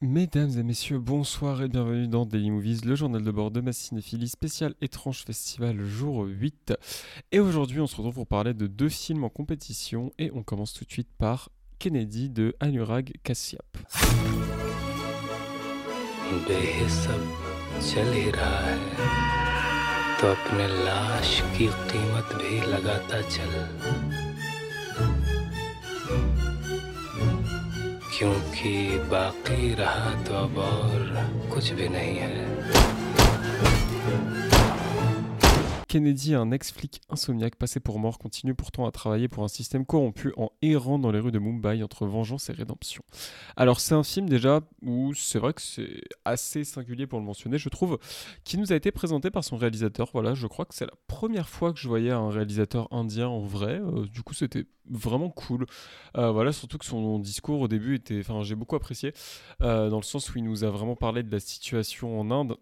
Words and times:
Mesdames 0.00 0.56
et 0.56 0.62
messieurs, 0.62 1.00
bonsoir 1.00 1.60
et 1.60 1.66
bienvenue 1.66 2.06
dans 2.06 2.24
Daily 2.24 2.52
Movies, 2.52 2.84
le 2.84 2.94
journal 2.94 3.20
de 3.20 3.30
bord 3.32 3.50
de 3.50 3.60
ma 3.60 3.72
cinéphilie 3.72 4.28
spécial 4.28 4.76
étrange 4.80 5.24
festival 5.24 5.84
jour 5.84 6.24
8. 6.24 6.74
Et 7.32 7.40
aujourd'hui, 7.40 7.80
on 7.80 7.88
se 7.88 7.96
retrouve 7.96 8.14
pour 8.14 8.28
parler 8.28 8.54
de 8.54 8.68
deux 8.68 8.90
films 8.90 9.24
en 9.24 9.28
compétition 9.28 10.12
et 10.16 10.30
on 10.32 10.44
commence 10.44 10.72
tout 10.72 10.84
de 10.84 10.92
suite 10.92 11.10
par 11.18 11.48
Kennedy 11.80 12.30
de 12.30 12.54
Anurag 12.60 13.10
Kashyap. 13.24 13.76
क्योंकि 28.18 28.70
बाकी 29.10 29.74
रहा 29.74 30.10
तो 30.24 30.34
अब 30.34 30.58
और 30.58 31.50
कुछ 31.54 31.70
भी 31.72 31.88
नहीं 31.88 32.16
है। 32.18 32.48
Kennedy, 35.88 36.34
un 36.34 36.50
ex-flic 36.50 37.00
insomniaque 37.08 37.56
passé 37.56 37.80
pour 37.80 37.98
mort, 37.98 38.18
continue 38.18 38.54
pourtant 38.54 38.86
à 38.86 38.92
travailler 38.92 39.26
pour 39.26 39.42
un 39.42 39.48
système 39.48 39.86
corrompu 39.86 40.32
en 40.36 40.50
errant 40.60 40.98
dans 40.98 41.10
les 41.10 41.18
rues 41.18 41.32
de 41.32 41.38
Mumbai 41.38 41.82
entre 41.82 42.06
vengeance 42.06 42.50
et 42.50 42.52
rédemption. 42.52 43.02
Alors 43.56 43.80
c'est 43.80 43.94
un 43.94 44.04
film 44.04 44.28
déjà 44.28 44.60
où 44.82 45.14
c'est 45.14 45.38
vrai 45.38 45.54
que 45.54 45.62
c'est 45.62 46.02
assez 46.26 46.64
singulier 46.64 47.06
pour 47.06 47.18
le 47.18 47.24
mentionner, 47.24 47.56
je 47.56 47.70
trouve, 47.70 47.98
qui 48.44 48.58
nous 48.58 48.70
a 48.72 48.76
été 48.76 48.92
présenté 48.92 49.30
par 49.30 49.44
son 49.44 49.56
réalisateur. 49.56 50.10
Voilà, 50.12 50.34
je 50.34 50.46
crois 50.46 50.66
que 50.66 50.74
c'est 50.74 50.86
la 50.86 50.96
première 51.06 51.48
fois 51.48 51.72
que 51.72 51.78
je 51.78 51.88
voyais 51.88 52.10
un 52.10 52.28
réalisateur 52.28 52.92
indien 52.92 53.28
en 53.28 53.40
vrai. 53.40 53.80
Euh, 53.80 54.06
du 54.06 54.22
coup, 54.22 54.34
c'était 54.34 54.66
vraiment 54.90 55.30
cool. 55.30 55.66
Euh, 56.16 56.30
voilà, 56.30 56.52
surtout 56.52 56.76
que 56.76 56.84
son 56.84 57.18
discours 57.18 57.60
au 57.60 57.68
début 57.68 57.94
était, 57.94 58.20
enfin, 58.20 58.42
j'ai 58.42 58.54
beaucoup 58.54 58.76
apprécié 58.76 59.14
euh, 59.62 59.88
dans 59.88 59.98
le 59.98 60.02
sens 60.02 60.34
où 60.34 60.38
il 60.38 60.44
nous 60.44 60.64
a 60.64 60.70
vraiment 60.70 60.96
parlé 60.96 61.22
de 61.22 61.32
la 61.32 61.40
situation 61.40 62.20
en 62.20 62.30
Inde 62.30 62.56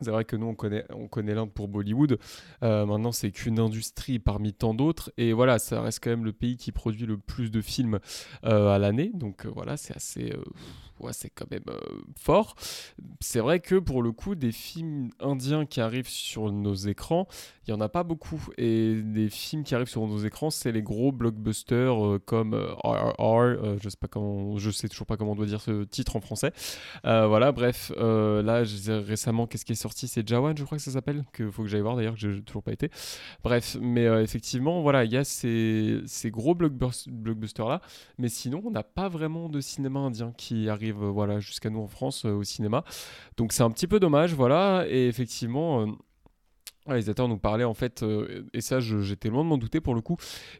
c'est 0.00 0.10
vrai 0.10 0.24
que 0.24 0.36
nous, 0.36 0.46
on 0.46 0.54
connaît, 0.54 0.84
on 0.90 1.08
connaît 1.08 1.34
l'Inde 1.34 1.52
pour 1.52 1.68
Bollywood. 1.68 2.18
Euh, 2.62 2.86
maintenant, 2.86 3.12
c'est 3.12 3.30
qu'une 3.30 3.58
industrie 3.58 4.18
parmi 4.18 4.52
tant 4.52 4.74
d'autres. 4.74 5.12
Et 5.16 5.32
voilà, 5.32 5.58
ça 5.58 5.80
reste 5.82 6.02
quand 6.02 6.10
même 6.10 6.24
le 6.24 6.32
pays 6.32 6.56
qui 6.56 6.72
produit 6.72 7.06
le 7.06 7.18
plus 7.18 7.50
de 7.50 7.60
films 7.60 7.98
euh, 8.44 8.68
à 8.68 8.78
l'année. 8.78 9.10
Donc 9.14 9.44
euh, 9.44 9.50
voilà, 9.54 9.76
c'est 9.76 9.96
assez 9.96 10.32
c'est 11.12 11.30
quand 11.30 11.50
même 11.50 11.64
euh, 11.68 11.78
fort. 12.16 12.54
C'est 13.20 13.40
vrai 13.40 13.60
que 13.60 13.76
pour 13.76 14.02
le 14.02 14.12
coup, 14.12 14.34
des 14.34 14.52
films 14.52 15.10
indiens 15.20 15.66
qui 15.66 15.80
arrivent 15.80 16.08
sur 16.08 16.50
nos 16.52 16.74
écrans, 16.74 17.26
il 17.66 17.74
n'y 17.74 17.76
en 17.76 17.80
a 17.80 17.88
pas 17.88 18.02
beaucoup. 18.02 18.40
Et 18.56 19.00
des 19.02 19.28
films 19.28 19.64
qui 19.64 19.74
arrivent 19.74 19.88
sur 19.88 20.06
nos 20.06 20.18
écrans, 20.18 20.50
c'est 20.50 20.72
les 20.72 20.82
gros 20.82 21.12
blockbusters 21.12 22.04
euh, 22.04 22.18
comme 22.18 22.54
RRR, 22.54 23.18
euh, 23.18 23.78
je 23.80 23.88
sais 23.88 23.96
pas 23.96 24.08
comment, 24.08 24.56
je 24.58 24.70
sais 24.70 24.88
toujours 24.88 25.06
pas 25.06 25.16
comment 25.16 25.32
on 25.32 25.36
doit 25.36 25.46
dire 25.46 25.60
ce 25.60 25.84
titre 25.84 26.16
en 26.16 26.20
français. 26.20 26.52
voilà, 27.04 27.52
bref, 27.52 27.92
là, 27.98 28.62
récemment, 29.06 29.46
qu'est-ce 29.46 29.64
qui 29.64 29.72
est 29.72 29.74
sorti? 29.76 30.08
C'est 30.08 30.26
Jawan, 30.26 30.56
je 30.56 30.64
crois 30.64 30.78
que 30.78 30.84
ça 30.84 30.90
s'appelle, 30.90 31.24
que 31.32 31.50
faut 31.50 31.62
que 31.62 31.68
j'aille 31.68 31.80
voir 31.80 31.96
d'ailleurs, 31.96 32.14
que 32.14 32.20
j'ai 32.20 32.42
toujours 32.42 32.62
pas 32.62 32.72
été. 32.72 32.90
Bref, 33.42 33.76
mais 33.80 34.04
effectivement, 34.22 34.82
voilà, 34.82 35.04
il 35.04 35.12
y 35.12 35.16
a 35.16 35.24
ces, 35.24 36.00
ces 36.06 36.30
gros 36.30 36.54
blockbusters 36.54 37.68
là, 37.68 37.80
mais 38.18 38.28
sinon, 38.28 38.62
on 38.64 38.70
n'a 38.70 38.82
pas 38.82 39.08
vraiment 39.08 39.48
de 39.48 39.60
cinéma 39.60 40.00
indien 40.00 40.32
qui 40.36 40.68
arrive 40.68 40.87
voilà, 40.92 41.40
jusqu'à 41.40 41.70
nous 41.70 41.80
en 41.80 41.88
France 41.88 42.24
euh, 42.24 42.32
au 42.32 42.44
cinéma. 42.44 42.84
Donc 43.36 43.52
c'est 43.52 43.62
un 43.62 43.70
petit 43.70 43.86
peu 43.86 44.00
dommage, 44.00 44.34
voilà. 44.34 44.84
Et 44.88 45.08
effectivement, 45.08 45.82
euh, 45.82 45.86
réalisateur 46.88 47.28
nous 47.28 47.38
parlait 47.38 47.64
en 47.64 47.74
fait, 47.74 48.02
euh, 48.02 48.44
et 48.52 48.60
ça 48.60 48.80
j'étais 48.80 49.28
loin 49.28 49.44
de 49.44 49.48
m'en 49.48 49.58
douter 49.58 49.80
pour 49.80 49.94
le 49.94 50.00
coup, 50.00 50.16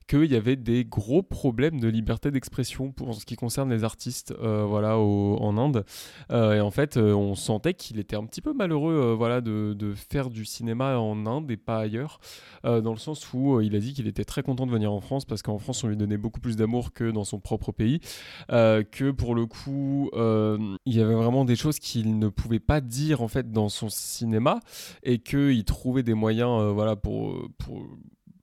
qu'il 0.06 0.26
y 0.26 0.36
avait 0.36 0.56
des 0.56 0.84
gros 0.84 1.22
problèmes 1.22 1.80
de 1.80 1.88
liberté 1.88 2.30
d'expression 2.30 2.92
pour 2.92 3.14
ce 3.14 3.24
qui 3.24 3.36
concerne 3.36 3.70
les 3.70 3.84
artistes 3.84 4.34
euh, 4.40 4.64
voilà, 4.64 4.98
en 4.98 5.56
Inde. 5.56 5.84
Euh, 6.30 6.54
et 6.54 6.60
en 6.60 6.70
fait, 6.70 6.96
on 6.96 7.34
sentait 7.34 7.74
qu'il 7.74 7.98
était 7.98 8.16
un 8.16 8.24
petit 8.24 8.40
peu 8.40 8.52
malheureux 8.52 9.14
voilà, 9.16 9.40
de, 9.40 9.74
de, 9.74 9.94
faire 9.94 10.30
du 10.30 10.44
cinéma 10.44 10.98
en 10.98 11.26
Inde 11.26 11.50
et 11.50 11.56
pas 11.56 11.80
ailleurs, 11.80 12.20
dans 12.64 12.92
le 12.92 12.98
sens 12.98 13.32
où 13.32 13.60
il 13.60 13.74
a 13.74 13.78
dit 13.78 13.94
qu'il 13.94 14.06
était 14.06 14.24
très 14.24 14.42
content 14.42 14.66
de 14.66 14.72
venir 14.72 14.92
en 14.92 15.00
France 15.00 15.24
parce 15.24 15.42
qu'en 15.42 15.58
France 15.58 15.82
on 15.84 15.88
lui 15.88 15.96
donnait 15.96 16.16
beaucoup 16.16 16.40
plus 16.40 16.56
d'amour 16.56 16.92
que 16.92 17.10
dans 17.10 17.24
son 17.24 17.40
propre 17.40 17.72
pays, 17.72 18.00
que 18.48 19.10
pour 19.10 19.34
le 19.34 19.46
coup 19.46 20.10
il 20.14 20.94
y 20.94 21.00
avait 21.00 21.14
vraiment 21.14 21.44
des 21.44 21.56
choses 21.56 21.78
qu'il 21.78 22.18
ne 22.18 22.28
pouvait 22.28 22.60
pas 22.60 22.80
dire 22.80 23.22
en 23.22 23.28
fait 23.28 23.50
dans 23.50 23.68
son 23.68 23.88
cinéma 23.88 24.60
et 25.02 25.18
qu'il 25.18 25.64
trouvait 25.64 26.02
des 26.02 26.14
moyens 26.18 26.62
euh, 26.62 26.72
voilà, 26.72 26.96
pour, 26.96 27.48
pour 27.58 27.86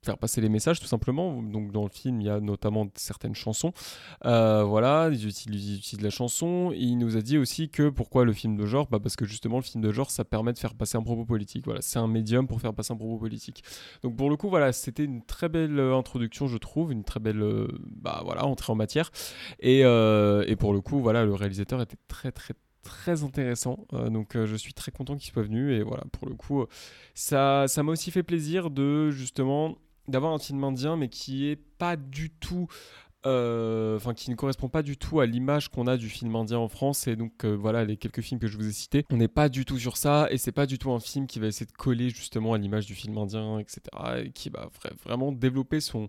faire 0.06 0.18
passer 0.18 0.40
les 0.40 0.50
messages 0.50 0.80
tout 0.80 0.88
simplement. 0.88 1.42
Donc 1.42 1.72
dans 1.72 1.84
le 1.84 1.90
film, 1.90 2.22
il 2.22 2.28
y 2.28 2.30
a 2.30 2.40
notamment 2.40 2.88
certaines 2.96 3.36
chansons. 3.36 3.74
Euh, 4.26 4.64
voilà, 4.64 5.10
ils 5.12 5.28
utilisent, 5.28 6.02
la 6.02 6.10
chanson. 6.10 6.72
il 6.76 6.98
nous 6.98 7.18
a 7.18 7.22
dit 7.22 7.38
aussi 7.38 7.70
que 7.70 7.90
pourquoi 7.90 8.24
le 8.26 8.34
film 8.34 8.56
de 8.56 8.66
genre 8.66 8.88
bah 8.90 9.00
Parce 9.02 9.16
que 9.16 9.26
justement, 9.26 9.58
le 9.58 9.64
film 9.64 9.84
de 9.84 9.92
genre, 9.92 10.12
ça 10.12 10.24
permet 10.24 10.54
de 10.54 10.60
faire 10.60 10.76
passer 10.76 10.98
un 10.98 11.04
propos 11.04 11.26
politique. 11.26 11.66
Voilà, 11.66 11.82
c'est 11.82 12.00
un 12.00 12.08
médium 12.08 12.48
pour 12.48 12.62
faire 12.62 12.74
passer 12.74 12.94
un 12.94 12.98
propos 12.98 13.18
politique. 13.18 13.64
Donc 14.04 14.16
pour 14.16 14.30
le 14.30 14.38
coup, 14.38 14.50
voilà, 14.50 14.72
c'était 14.72 15.04
une 15.04 15.24
très 15.24 15.50
belle 15.50 15.80
euh, 15.80 15.98
introduction, 15.98 16.48
je 16.48 16.58
trouve, 16.58 16.92
une 16.92 17.04
très 17.04 17.20
belle 17.20 17.44
bah, 18.02 18.22
voilà, 18.24 18.46
entrée 18.46 18.72
en 18.72 18.76
matière. 18.76 19.12
Et, 19.60 19.80
et 19.80 20.56
pour 20.56 20.74
le 20.74 20.82
coup, 20.82 21.02
voilà, 21.02 21.26
le 21.26 21.34
réalisateur 21.34 21.82
était 21.82 21.98
très 22.08 22.32
très 22.32 22.54
très 22.86 23.24
intéressant. 23.24 23.86
Euh, 23.94 24.10
donc 24.10 24.36
euh, 24.36 24.46
je 24.46 24.56
suis 24.56 24.74
très 24.74 24.92
content 24.92 25.18
qu'il 25.18 25.32
soit 25.34 25.44
venu. 25.44 25.74
Et 25.74 25.84
voilà, 25.84 26.04
pour 26.12 26.30
le 26.30 26.36
coup, 26.36 26.66
ça 27.14 27.66
ça 27.68 27.84
m'a 27.84 27.92
aussi 27.92 28.12
fait 28.12 28.24
plaisir 28.24 28.70
de 28.70 29.12
justement 29.12 29.78
d'avoir 30.08 30.32
un 30.32 30.40
film 30.40 30.64
indien, 30.64 30.96
mais 30.96 31.10
qui 31.10 31.48
est 31.48 31.56
pas 31.56 31.98
du 31.98 32.30
tout 32.30 32.68
euh, 33.26 33.96
enfin 33.96 34.14
qui 34.14 34.30
ne 34.30 34.36
correspond 34.36 34.70
pas 34.70 34.84
du 34.84 34.98
tout 34.98 35.20
à 35.20 35.26
l'image 35.26 35.70
qu'on 35.70 35.88
a 35.88 35.98
du 35.98 36.10
film 36.10 36.36
indien 36.36 36.60
en 36.60 36.68
France 36.68 37.08
et 37.08 37.16
donc 37.16 37.44
voilà 37.44 37.84
les 37.84 37.98
quelques 37.98 38.22
films 38.22 38.40
que 38.40 38.46
je 38.46 38.56
vous 38.56 38.68
ai 38.68 38.72
cités 38.72 39.04
on 39.10 39.18
n'est 39.18 39.28
pas 39.28 39.50
du 39.50 39.66
tout 39.66 39.80
sur 39.80 39.98
ça 39.98 40.28
et 40.30 40.38
c'est 40.38 40.52
pas 40.52 40.68
du 40.68 40.78
tout 40.78 40.92
un 40.92 41.00
film 41.00 41.26
qui 41.26 41.40
va 41.40 41.48
essayer 41.48 41.66
de 41.66 41.72
coller 41.72 42.12
justement 42.12 42.54
à 42.54 42.60
l'image 42.60 42.86
du 42.86 42.94
film 42.94 43.18
indien 43.18 43.58
etc 43.58 43.82
et 44.24 44.30
qui 44.30 44.52
va 44.52 44.70
vraiment 45.04 45.32
développer 45.32 45.80
son 45.80 46.06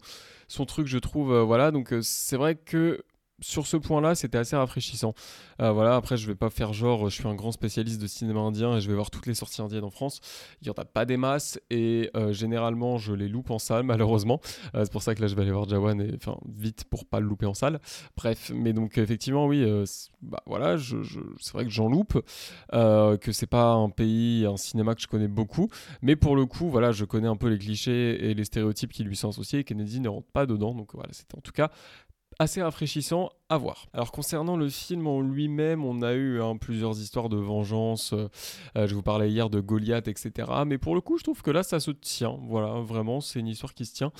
son 0.46 0.66
truc 0.66 0.88
je 0.88 0.98
trouve 0.98 1.34
voilà 1.38 1.70
donc 1.70 1.94
c'est 2.02 2.36
vrai 2.36 2.54
que 2.54 3.02
sur 3.40 3.66
ce 3.66 3.76
point-là, 3.76 4.14
c'était 4.14 4.38
assez 4.38 4.56
rafraîchissant. 4.56 5.14
Euh, 5.60 5.70
voilà, 5.72 5.96
après, 5.96 6.16
je 6.16 6.26
vais 6.26 6.34
pas 6.34 6.50
faire 6.50 6.72
genre, 6.72 7.08
je 7.08 7.14
suis 7.14 7.28
un 7.28 7.34
grand 7.34 7.52
spécialiste 7.52 8.00
de 8.00 8.06
cinéma 8.06 8.40
indien 8.40 8.76
et 8.76 8.80
je 8.80 8.88
vais 8.88 8.94
voir 8.94 9.10
toutes 9.10 9.26
les 9.26 9.34
sorties 9.34 9.60
indiennes 9.60 9.84
en 9.84 9.90
France. 9.90 10.20
Il 10.62 10.66
y 10.66 10.70
en 10.70 10.74
a 10.74 10.84
pas 10.84 11.04
des 11.04 11.16
masses 11.16 11.60
et 11.70 12.10
euh, 12.16 12.32
généralement, 12.32 12.96
je 12.98 13.12
les 13.12 13.28
loupe 13.28 13.50
en 13.50 13.58
salle, 13.58 13.82
malheureusement. 13.84 14.40
Euh, 14.74 14.84
c'est 14.84 14.92
pour 14.92 15.02
ça 15.02 15.14
que 15.14 15.20
là, 15.20 15.26
je 15.26 15.34
vais 15.34 15.42
aller 15.42 15.52
voir 15.52 15.68
Jawan 15.68 16.00
et 16.00 16.14
enfin 16.14 16.38
vite 16.56 16.84
pour 16.84 17.04
pas 17.04 17.20
le 17.20 17.26
louper 17.26 17.46
en 17.46 17.54
salle. 17.54 17.80
Bref, 18.16 18.50
mais 18.54 18.72
donc 18.72 18.96
effectivement, 18.98 19.46
oui, 19.46 19.64
bah, 20.22 20.42
voilà, 20.46 20.76
je, 20.76 20.96
c'est 21.38 21.52
vrai 21.52 21.64
que 21.64 21.70
j'en 21.70 21.88
loupe, 21.88 22.20
que 22.72 23.32
c'est 23.32 23.46
pas 23.46 23.72
un 23.72 23.90
pays, 23.90 24.46
un 24.46 24.56
cinéma 24.56 24.94
que 24.94 25.02
je 25.02 25.06
connais 25.06 25.28
beaucoup, 25.28 25.68
mais 26.02 26.16
pour 26.16 26.36
le 26.36 26.46
coup, 26.46 26.68
voilà, 26.68 26.92
je 26.92 27.04
connais 27.04 27.28
un 27.28 27.36
peu 27.36 27.48
les 27.48 27.58
clichés 27.58 28.30
et 28.30 28.34
les 28.34 28.44
stéréotypes 28.44 28.92
qui 28.92 29.04
lui 29.04 29.16
sont 29.16 29.28
associés. 29.28 29.60
Et 29.60 29.64
Kennedy 29.64 30.00
ne 30.00 30.08
rentre 30.08 30.28
pas 30.28 30.46
dedans, 30.46 30.74
donc 30.74 30.94
voilà, 30.94 31.10
c'était 31.12 31.36
en 31.36 31.40
tout 31.40 31.52
cas 31.52 31.70
assez 32.38 32.62
rafraîchissant 32.62 33.30
à 33.48 33.58
voir. 33.58 33.86
Alors 33.92 34.10
concernant 34.10 34.56
le 34.56 34.68
film 34.68 35.06
en 35.06 35.20
lui-même, 35.20 35.84
on 35.84 36.02
a 36.02 36.14
eu 36.14 36.42
hein, 36.42 36.56
plusieurs 36.56 36.98
histoires 37.00 37.28
de 37.28 37.36
vengeance. 37.36 38.12
Euh, 38.12 38.28
euh, 38.76 38.88
je 38.88 38.94
vous 38.94 39.02
parlais 39.02 39.30
hier 39.30 39.50
de 39.50 39.60
Goliath, 39.60 40.08
etc. 40.08 40.48
Mais 40.66 40.78
pour 40.78 40.96
le 40.96 41.00
coup, 41.00 41.16
je 41.16 41.22
trouve 41.22 41.42
que 41.42 41.52
là, 41.52 41.62
ça 41.62 41.78
se 41.78 41.92
tient. 41.92 42.38
Voilà, 42.48 42.80
vraiment, 42.80 43.20
c'est 43.20 43.38
une 43.38 43.46
histoire 43.46 43.72
qui 43.72 43.86
se 43.86 43.94
tient. 43.94 44.10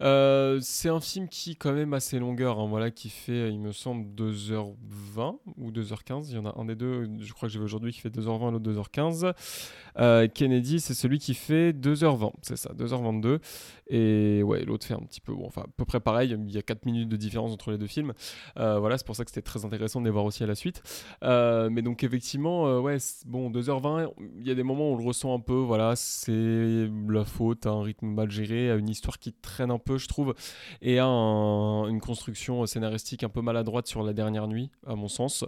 Euh, 0.00 0.58
c'est 0.60 0.88
un 0.88 1.00
film 1.00 1.28
qui, 1.28 1.54
quand 1.54 1.72
même, 1.72 1.94
assez 1.94 2.18
longueur. 2.18 2.58
Hein, 2.58 2.66
voilà, 2.68 2.90
qui 2.90 3.08
fait, 3.08 3.50
il 3.50 3.60
me 3.60 3.70
semble, 3.70 4.06
2h20 4.16 5.36
ou 5.58 5.70
2h15. 5.70 6.26
Il 6.30 6.34
y 6.34 6.38
en 6.38 6.46
a 6.46 6.58
un 6.58 6.64
des 6.64 6.74
deux, 6.74 7.08
je 7.20 7.32
crois 7.32 7.48
que 7.48 7.52
j'ai 7.52 7.60
vu 7.60 7.64
aujourd'hui, 7.64 7.92
qui 7.92 8.00
fait 8.00 8.10
2h20 8.10 8.50
l'autre 8.50 8.68
2h15. 8.68 10.28
Kennedy, 10.32 10.80
c'est 10.80 10.94
celui 10.94 11.20
qui 11.20 11.34
fait 11.34 11.72
2h20. 11.72 12.32
C'est 12.42 12.56
ça, 12.56 12.72
2h22. 12.74 13.38
Et 13.86 14.42
ouais, 14.42 14.64
l'autre 14.64 14.86
fait 14.86 14.94
un 14.94 15.00
petit 15.00 15.20
peu, 15.20 15.32
bon, 15.34 15.46
enfin, 15.46 15.62
à 15.62 15.68
peu 15.76 15.84
près 15.84 16.00
pareil. 16.00 16.36
Il 16.36 16.50
y 16.50 16.58
a 16.58 16.62
4 16.62 16.84
minutes 16.84 17.08
de 17.08 17.16
différence 17.16 17.52
entre 17.52 17.61
les 17.70 17.78
deux 17.78 17.86
films. 17.86 18.12
Euh, 18.58 18.78
voilà, 18.78 18.98
c'est 18.98 19.06
pour 19.06 19.16
ça 19.16 19.24
que 19.24 19.30
c'était 19.30 19.42
très 19.42 19.64
intéressant 19.64 20.00
de 20.00 20.06
les 20.06 20.10
voir 20.10 20.24
aussi 20.24 20.42
à 20.42 20.46
la 20.46 20.54
suite. 20.54 20.82
Euh, 21.22 21.70
mais 21.70 21.82
donc 21.82 22.02
effectivement, 22.04 22.66
euh, 22.66 22.80
ouais, 22.80 22.96
bon, 23.26 23.50
2h20, 23.50 24.12
il 24.38 24.46
y 24.46 24.50
a 24.50 24.54
des 24.54 24.62
moments 24.62 24.90
où 24.90 24.94
on 24.94 24.96
le 24.96 25.04
ressent 25.04 25.34
un 25.34 25.40
peu, 25.40 25.54
voilà, 25.54 25.94
c'est 25.96 26.88
la 27.08 27.24
faute 27.24 27.66
à 27.66 27.70
un 27.70 27.82
rythme 27.82 28.06
mal 28.06 28.30
géré, 28.30 28.70
à 28.70 28.74
une 28.74 28.88
histoire 28.88 29.18
qui 29.18 29.32
traîne 29.32 29.70
un 29.70 29.78
peu, 29.78 29.98
je 29.98 30.08
trouve, 30.08 30.34
et 30.80 30.98
à 30.98 31.06
une 31.06 32.00
construction 32.00 32.64
scénaristique 32.66 33.24
un 33.24 33.28
peu 33.28 33.40
maladroite 33.42 33.86
sur 33.86 34.02
la 34.02 34.12
dernière 34.12 34.48
nuit, 34.48 34.70
à 34.86 34.94
mon 34.94 35.08
sens. 35.08 35.44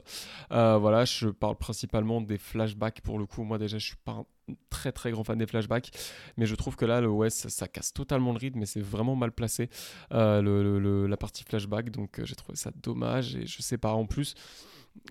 voilà, 0.51 1.05
je 1.05 1.29
parle 1.29 1.57
principalement 1.57 2.21
des 2.21 2.39
flashbacks 2.39 3.01
pour 3.01 3.19
le 3.19 3.27
coup. 3.27 3.43
Moi 3.43 3.59
déjà, 3.59 3.79
je 3.79 3.87
suis 3.87 3.97
pas 4.05 4.13
un 4.13 4.27
très 4.71 4.93
très 4.93 5.11
grand 5.11 5.25
fan 5.25 5.39
des 5.39 5.47
flashbacks, 5.47 5.91
mais 6.37 6.47
je 6.47 6.55
trouve 6.55 6.77
que 6.77 6.85
là, 6.85 7.01
le 7.01 7.09
West, 7.09 7.49
ça, 7.49 7.69
casse 7.69 7.93
totalement 7.93 8.33
le 8.33 8.39
rythme 8.39 8.63
et 8.63 8.67
c'est 8.67 8.81
vraiment 8.81 9.17
mal 9.17 9.33
placé 9.33 9.69
euh, 10.13 10.43
le, 10.43 11.07
la 11.07 11.17
partie 11.17 11.45
flashback, 11.45 11.91
donc 11.91 12.19
euh, 12.19 12.25
j'ai 12.25 12.35
trouvé 12.35 12.57
ça 12.57 12.71
dommage 12.83 13.37
et 13.37 13.47
je 13.47 13.63
sais 13.63 13.79
pas 13.79 13.93
en 13.93 14.07
plus. 14.07 14.35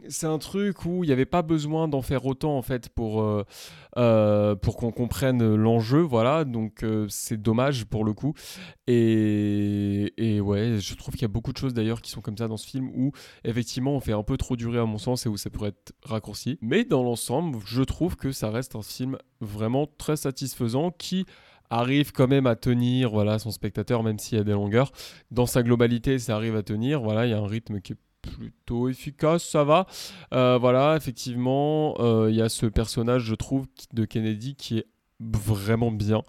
c'est 0.08 0.28
un 0.28 0.38
truc 0.38 0.86
où 0.86 1.04
il 1.04 1.08
n'y 1.08 1.14
avait 1.14 1.26
pas 1.26 1.42
besoin 1.42 1.88
d'en 1.88 2.02
faire 2.02 2.26
autant 2.26 2.58
en 2.58 2.62
fait 2.62 2.90
pour, 2.90 3.22
euh, 3.98 4.56
pour 4.56 4.78
qu'on 4.78 4.92
comprenne 4.92 5.56
l'enjeu, 5.56 6.00
voilà. 6.02 6.46
Donc 6.46 6.86
c'est 7.10 7.42
dommage 7.42 7.86
pour 7.86 8.06
le 8.06 8.14
coup. 8.14 8.34
Et, 8.88 10.14
et 10.18 10.42
ouais, 10.42 10.80
je 10.80 10.96
trouve 10.96 11.14
qu'il 11.14 11.24
y 11.24 11.26
a 11.26 11.30
beaucoup 11.30 11.54
de 11.54 11.58
choses 11.58 11.74
d'ailleurs 11.74 12.02
qui 12.02 12.12
sont 12.12 12.22
comme 12.22 12.38
ça 12.38 12.48
dans 12.48 12.58
ce 12.58 12.68
film 12.68 12.90
où 12.96 13.12
effectivement 13.44 13.96
on 13.96 14.00
fait 14.00 14.14
un 14.14 14.24
peu 14.24 14.38
trop 14.38 14.56
durer 14.56 14.80
à 14.80 14.86
mon 14.86 14.98
sens 14.98 15.26
et 15.26 15.30
où 15.30 15.38
ça 15.38 15.50
pourrait 15.50 15.70
être 15.70 15.94
raccourci. 16.04 16.58
Mais 16.62 16.84
dans 16.84 17.04
l'ensemble, 17.04 17.60
je 17.66 17.82
trouve 17.84 18.16
que 18.16 18.32
ça 18.32 18.50
reste 18.50 18.76
un 18.76 18.82
film 18.82 19.18
vraiment 19.42 19.88
très 19.98 20.16
satisfaisant 20.16 20.92
qui 20.92 21.26
arrive 21.70 22.12
quand 22.12 22.28
même 22.28 22.48
à 22.48 22.56
tenir 22.56 23.10
voilà 23.12 23.40
son 23.40 23.52
spectateur 23.52 24.04
même 24.04 24.20
s'il 24.20 24.38
y 24.38 24.42
a 24.42 24.44
des 24.44 24.52
longueurs 24.52 24.92
dans 25.32 25.46
sa 25.46 25.64
globalité 25.64 26.20
ça 26.20 26.36
arrive 26.36 26.56
à 26.56 26.64
tenir 26.64 27.02
voilà 27.02 27.26
il 27.26 27.32
y 27.32 27.34
a 27.34 27.40
un 27.40 27.48
rythme 27.48 27.82
qui 27.82 27.94
est 27.94 27.98
plutôt 28.24 28.90
efficace, 28.90 29.44
ça 29.44 29.64
va. 29.64 29.86
Euh, 30.34 30.58
voilà, 30.58 30.96
effectivement, 30.96 31.96
euh, 32.00 32.30
il 32.30 32.36
y 32.36 32.42
a 32.42 32.50
ce 32.50 32.66
personnage, 32.66 33.24
je 33.24 33.36
trouve, 33.36 33.68
de 33.94 34.06
Kennedy 34.06 34.56
qui 34.56 34.80
est 34.80 34.88
vraiment 35.20 35.92
bien. 35.92 36.24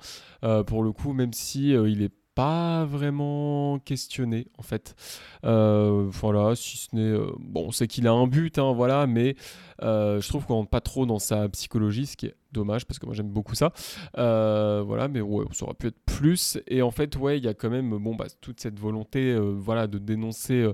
Euh, 0.44 0.62
pour 0.62 0.82
le 0.82 0.92
coup, 0.92 1.12
même 1.12 1.32
si 1.32 1.70
il 1.70 2.02
est 2.02 2.12
pas 2.34 2.84
vraiment 2.84 3.78
questionné 3.78 4.48
en 4.58 4.62
fait. 4.62 4.96
voilà, 5.42 6.56
si 6.56 6.76
ce 6.76 6.94
n'est 6.94 7.16
bon, 7.38 7.70
c'est 7.70 7.86
qu'il 7.86 8.08
a 8.08 8.12
un 8.12 8.26
but, 8.26 8.58
hein, 8.58 8.72
voilà, 8.72 9.06
mais 9.06 9.36
je 9.80 10.28
trouve 10.28 10.44
qu'on 10.44 10.54
rentre 10.54 10.70
pas 10.70 10.80
trop 10.80 11.06
dans 11.06 11.20
sa 11.20 11.48
psychologie, 11.48 12.06
ce 12.06 12.16
qui 12.16 12.26
est 12.26 12.34
dommage 12.54 12.86
parce 12.86 12.98
que 12.98 13.06
moi 13.06 13.14
j'aime 13.14 13.28
beaucoup 13.28 13.54
ça. 13.54 13.72
Euh, 14.16 14.82
voilà, 14.86 15.08
mais 15.08 15.20
ouais, 15.20 15.44
ça 15.52 15.66
aurait 15.66 15.74
pu 15.74 15.88
être 15.88 16.00
plus. 16.06 16.58
Et 16.66 16.80
en 16.80 16.90
fait, 16.90 17.16
ouais, 17.16 17.38
il 17.38 17.44
y 17.44 17.48
a 17.48 17.54
quand 17.54 17.68
même 17.68 17.90
bon, 17.98 18.14
bah, 18.14 18.26
toute 18.40 18.60
cette 18.60 18.78
volonté 18.78 19.32
euh, 19.32 19.54
voilà, 19.56 19.86
de 19.86 19.98
dénoncer 19.98 20.66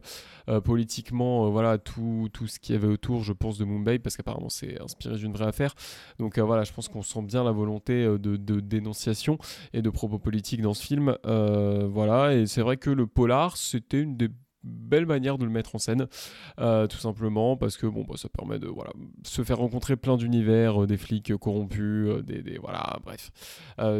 euh, 0.48 0.60
politiquement 0.60 1.50
voilà, 1.50 1.78
tout, 1.78 2.28
tout 2.32 2.46
ce 2.46 2.60
qu'il 2.60 2.74
y 2.74 2.78
avait 2.78 2.86
autour, 2.86 3.22
je 3.22 3.32
pense, 3.32 3.58
de 3.58 3.64
Mumbai, 3.64 3.98
parce 3.98 4.16
qu'apparemment 4.16 4.48
c'est 4.48 4.80
inspiré 4.80 5.16
d'une 5.16 5.32
vraie 5.32 5.48
affaire. 5.48 5.74
Donc 6.18 6.38
voilà, 6.38 6.62
je 6.62 6.72
pense 6.72 6.88
qu'on 6.88 7.02
sent 7.02 7.22
bien 7.22 7.42
la 7.42 7.52
volonté 7.52 8.04
de, 8.04 8.36
de, 8.36 8.60
dénonciation 8.60 9.38
et 9.72 9.82
de 9.82 9.90
propos 9.90 10.18
politiques 10.18 10.62
dans 10.62 10.74
ce 10.74 10.84
film. 10.84 11.16
voilà, 11.24 12.34
et 12.34 12.46
c'est 12.46 12.62
vrai 12.62 12.76
que 12.76 12.90
le 12.90 13.06
polar, 13.06 13.56
c'était 13.56 14.00
une 14.00 14.16
des 14.16 14.28
belle 14.62 15.06
manière 15.06 15.38
de 15.38 15.44
le 15.44 15.50
mettre 15.50 15.74
en 15.74 15.78
scène, 15.78 16.06
euh, 16.58 16.86
tout 16.86 16.98
simplement 16.98 17.56
parce 17.56 17.76
que 17.76 17.86
bon, 17.86 18.04
bah, 18.04 18.14
ça 18.16 18.28
permet 18.28 18.58
de 18.58 18.66
voilà, 18.66 18.92
se 19.24 19.42
faire 19.42 19.58
rencontrer 19.58 19.96
plein 19.96 20.16
d'univers, 20.16 20.82
euh, 20.82 20.86
des 20.86 20.96
flics 20.96 21.34
corrompus, 21.36 22.08
euh, 22.08 22.22
des, 22.22 22.58
voilà, 22.58 22.98
bref, 23.04 23.30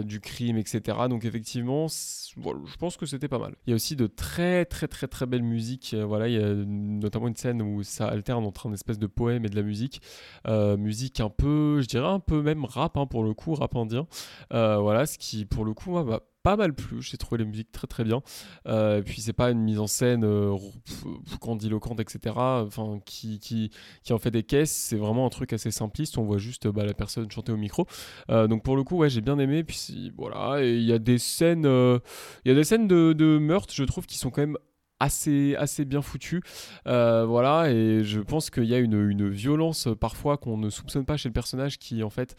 du 0.04 0.20
crime, 0.20 0.58
etc. 0.58 0.98
Donc 1.08 1.24
effectivement, 1.24 1.86
je 1.88 2.76
pense 2.78 2.96
que 2.96 3.06
c'était 3.06 3.28
pas 3.28 3.38
mal. 3.38 3.54
Il 3.66 3.70
y 3.70 3.72
a 3.72 3.76
aussi 3.76 3.96
de 3.96 4.06
très 4.06 4.64
très 4.64 4.88
très 4.88 5.08
très 5.08 5.26
belles 5.26 5.42
musiques. 5.42 5.94
voilà, 5.94 6.28
il 6.28 6.34
y 6.34 6.42
a 6.42 6.54
notamment 6.54 7.28
une 7.28 7.36
scène 7.36 7.62
où 7.62 7.82
ça 7.82 8.08
alterne 8.08 8.44
entre 8.44 8.68
un 8.68 8.72
espèce 8.72 8.98
de 8.98 9.06
poème 9.06 9.44
et 9.44 9.48
de 9.48 9.56
la 9.56 9.62
musique, 9.62 10.00
musique 10.46 11.20
un 11.20 11.30
peu, 11.30 11.80
je 11.80 11.86
dirais 11.86 12.08
un 12.08 12.20
peu 12.20 12.42
même 12.42 12.64
rap 12.64 12.96
hein, 12.96 13.06
pour 13.06 13.24
le 13.24 13.34
coup, 13.34 13.54
rap 13.54 13.76
indien. 13.76 14.06
voilà, 14.50 15.06
ce 15.06 15.18
qui 15.18 15.44
pour 15.44 15.64
le 15.64 15.74
coup 15.74 15.92
bah, 16.02 16.20
pas 16.42 16.56
mal 16.56 16.72
plu. 16.72 17.02
J'ai 17.02 17.16
trouvé 17.16 17.38
les 17.38 17.44
musiques 17.44 17.72
très 17.72 17.87
très 17.87 18.04
bien. 18.04 18.22
Euh, 18.66 18.98
et 18.98 19.02
puis 19.02 19.20
c'est 19.20 19.32
pas 19.32 19.50
une 19.50 19.60
mise 19.60 19.78
en 19.78 19.87
scène 19.87 20.25
euh, 20.25 20.56
etc. 21.98 22.34
Enfin, 22.37 23.00
qui, 23.04 23.38
qui, 23.38 23.70
qui 24.02 24.12
en 24.12 24.19
fait 24.19 24.31
des 24.31 24.42
caisses. 24.42 24.72
C'est 24.72 24.96
vraiment 24.96 25.26
un 25.26 25.31
truc 25.31 25.52
assez 25.52 25.70
simpliste. 25.70 26.19
On 26.19 26.25
voit 26.25 26.38
juste 26.38 26.69
bah, 26.69 26.84
la 26.84 26.94
personne 26.94 27.31
chanter 27.31 27.52
au 27.52 27.56
micro. 27.56 27.87
Euh, 28.31 28.46
donc 28.46 28.62
pour 28.62 28.76
le 28.76 28.84
coup, 28.84 28.96
ouais, 28.96 29.10
j'ai 29.10 29.20
bien 29.20 29.38
aimé. 29.38 29.64
Puis 29.64 30.12
voilà, 30.16 30.64
il 30.64 30.82
y 30.82 30.92
a 30.92 30.98
des 30.98 31.19
scènes, 31.19 31.64
il 31.64 32.48
y 32.48 32.50
a 32.50 32.54
des 32.54 32.64
scènes 32.64 32.88
de, 32.88 33.12
de 33.12 33.38
meurtre, 33.38 33.75
je 33.75 33.84
trouve, 33.84 34.06
qui 34.06 34.19
sont 34.19 34.31
quand 34.31 34.43
même 34.43 34.58
assez, 34.98 35.56
assez 35.56 35.86
bien 35.86 36.02
foutues 36.02 36.43
voilà, 36.84 37.70
et 37.70 38.04
je 38.04 38.20
pense 38.20 38.50
qu'il 38.50 38.64
y 38.64 38.75
a 38.75 38.78
une, 38.78 39.08
une 39.10 39.31
violence 39.31 39.88
parfois 39.98 40.36
qu'on 40.36 40.58
ne 40.58 40.69
soupçonne 40.69 41.06
pas 41.06 41.16
chez 41.16 41.31
le 41.31 41.32
personnage 41.32 41.78
qui 41.78 42.02
en 42.02 42.10
fait 42.10 42.36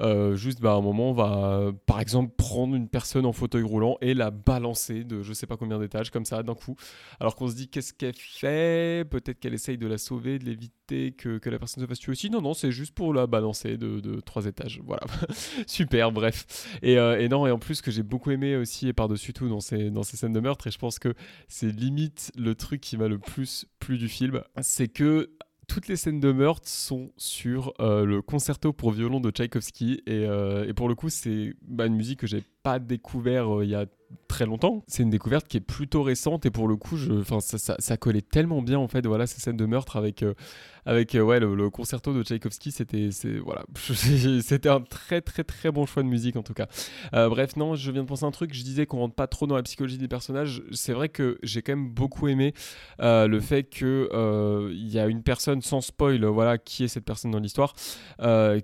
euh, 0.00 0.34
juste, 0.36 0.60
bah, 0.60 0.72
à 0.72 0.76
un 0.76 0.80
moment, 0.80 1.10
on 1.10 1.14
va, 1.14 1.72
par 1.86 2.00
exemple, 2.00 2.32
prendre 2.36 2.74
une 2.74 2.88
personne 2.88 3.26
en 3.26 3.32
fauteuil 3.32 3.62
roulant 3.62 3.96
et 4.00 4.14
la 4.14 4.30
balancer 4.30 5.04
de 5.04 5.22
je 5.22 5.32
sais 5.32 5.46
pas 5.46 5.56
combien 5.56 5.78
d'étages, 5.78 6.10
comme 6.10 6.24
ça, 6.24 6.42
d'un 6.42 6.54
coup. 6.54 6.76
Alors 7.20 7.36
qu'on 7.36 7.48
se 7.48 7.54
dit, 7.54 7.68
qu'est-ce 7.68 7.92
qu'elle 7.92 8.14
fait? 8.16 9.08
Peut-être 9.08 9.38
qu'elle 9.40 9.54
essaye 9.54 9.78
de 9.78 9.86
la 9.86 9.98
sauver, 9.98 10.38
de 10.38 10.44
l'éviter, 10.44 11.12
que, 11.12 11.38
que, 11.38 11.50
la 11.50 11.58
personne 11.58 11.82
se 11.82 11.88
fasse 11.88 11.98
tuer 11.98 12.12
aussi. 12.12 12.30
Non, 12.30 12.40
non, 12.40 12.54
c'est 12.54 12.72
juste 12.72 12.94
pour 12.94 13.14
la 13.14 13.26
balancer 13.26 13.76
de, 13.76 14.00
de 14.00 14.20
trois 14.20 14.46
étages. 14.46 14.80
Voilà. 14.92 15.06
Super, 15.66 16.12
bref. 16.12 16.76
Et, 16.82 16.98
euh, 16.98 17.18
et, 17.18 17.28
non, 17.28 17.46
et 17.46 17.50
en 17.50 17.58
plus, 17.58 17.80
que 17.80 17.90
j'ai 17.90 18.02
beaucoup 18.02 18.30
aimé 18.30 18.56
aussi, 18.56 18.88
et 18.88 18.92
par-dessus 18.92 19.32
tout, 19.32 19.48
dans 19.48 19.60
ces, 19.60 19.90
dans 19.90 20.02
ces 20.02 20.18
scènes 20.18 20.34
de 20.34 20.40
meurtre, 20.40 20.66
et 20.66 20.70
je 20.70 20.78
pense 20.78 20.98
que 20.98 21.14
c'est 21.48 21.70
limite 21.70 22.30
le 22.36 22.54
truc 22.54 22.80
qui 22.80 22.98
m'a 22.98 23.08
le 23.08 23.18
plus 23.18 23.64
plu 23.78 23.96
du 23.96 24.08
film, 24.08 24.42
c'est 24.60 24.88
que 24.88 25.30
toutes 25.68 25.88
les 25.88 25.96
scènes 25.96 26.20
de 26.20 26.32
meurtre 26.32 26.68
sont 26.68 27.10
sur 27.16 27.72
euh, 27.80 28.04
le 28.04 28.22
concerto 28.22 28.72
pour 28.72 28.90
violon 28.90 29.20
de 29.20 29.30
Tchaïkovski. 29.30 30.02
Et, 30.06 30.26
euh, 30.26 30.72
pour 30.74 30.88
le 30.88 30.94
coup, 30.94 31.08
c'est 31.08 31.54
bah, 31.62 31.86
une 31.86 31.94
musique 31.94 32.20
que 32.20 32.26
j'ai 32.26 32.42
pas 32.62 32.78
découvert 32.78 33.58
euh, 33.58 33.64
il 33.64 33.70
y 33.70 33.74
a 33.74 33.86
très 34.32 34.46
longtemps. 34.46 34.82
C'est 34.86 35.02
une 35.02 35.10
découverte 35.10 35.46
qui 35.46 35.58
est 35.58 35.60
plutôt 35.60 36.02
récente 36.02 36.46
et 36.46 36.50
pour 36.50 36.66
le 36.66 36.76
coup, 36.76 36.96
je, 36.96 37.22
ça, 37.40 37.76
ça, 37.78 37.96
collait 37.98 38.22
tellement 38.22 38.62
bien 38.62 38.78
en 38.78 38.88
fait, 38.88 39.06
voilà, 39.06 39.26
ces 39.26 39.40
scènes 39.40 39.58
de 39.58 39.66
meurtre 39.66 39.96
avec, 39.96 40.24
avec 40.86 41.12
ouais, 41.12 41.38
le, 41.38 41.68
concerto 41.68 42.14
de 42.14 42.22
Tchaïkovski, 42.22 42.72
c'était, 42.72 43.10
voilà, 43.44 43.62
un 44.74 44.80
très 44.80 45.20
très 45.20 45.44
très 45.44 45.70
bon 45.70 45.84
choix 45.84 46.02
de 46.02 46.08
musique 46.08 46.36
en 46.36 46.42
tout 46.42 46.54
cas. 46.54 46.66
bref, 47.12 47.56
non, 47.56 47.74
je 47.74 47.90
viens 47.90 48.04
de 48.04 48.08
penser 48.08 48.24
à 48.24 48.28
un 48.28 48.30
truc. 48.30 48.54
Je 48.54 48.62
disais 48.62 48.86
qu'on 48.86 49.00
rentre 49.00 49.14
pas 49.14 49.26
trop 49.26 49.46
dans 49.46 49.56
la 49.56 49.62
psychologie 49.62 49.98
des 49.98 50.08
personnages. 50.08 50.62
C'est 50.72 50.94
vrai 50.94 51.10
que 51.10 51.38
j'ai 51.42 51.60
quand 51.60 51.76
même 51.76 51.90
beaucoup 51.90 52.28
aimé 52.28 52.54
le 53.00 53.38
fait 53.40 53.64
que 53.64 54.70
il 54.72 54.88
y 54.88 54.98
a 54.98 55.06
une 55.08 55.22
personne 55.22 55.60
sans 55.60 55.82
spoil, 55.82 56.24
voilà, 56.24 56.56
qui 56.56 56.84
est 56.84 56.88
cette 56.88 57.04
personne 57.04 57.32
dans 57.32 57.40
l'histoire, 57.40 57.74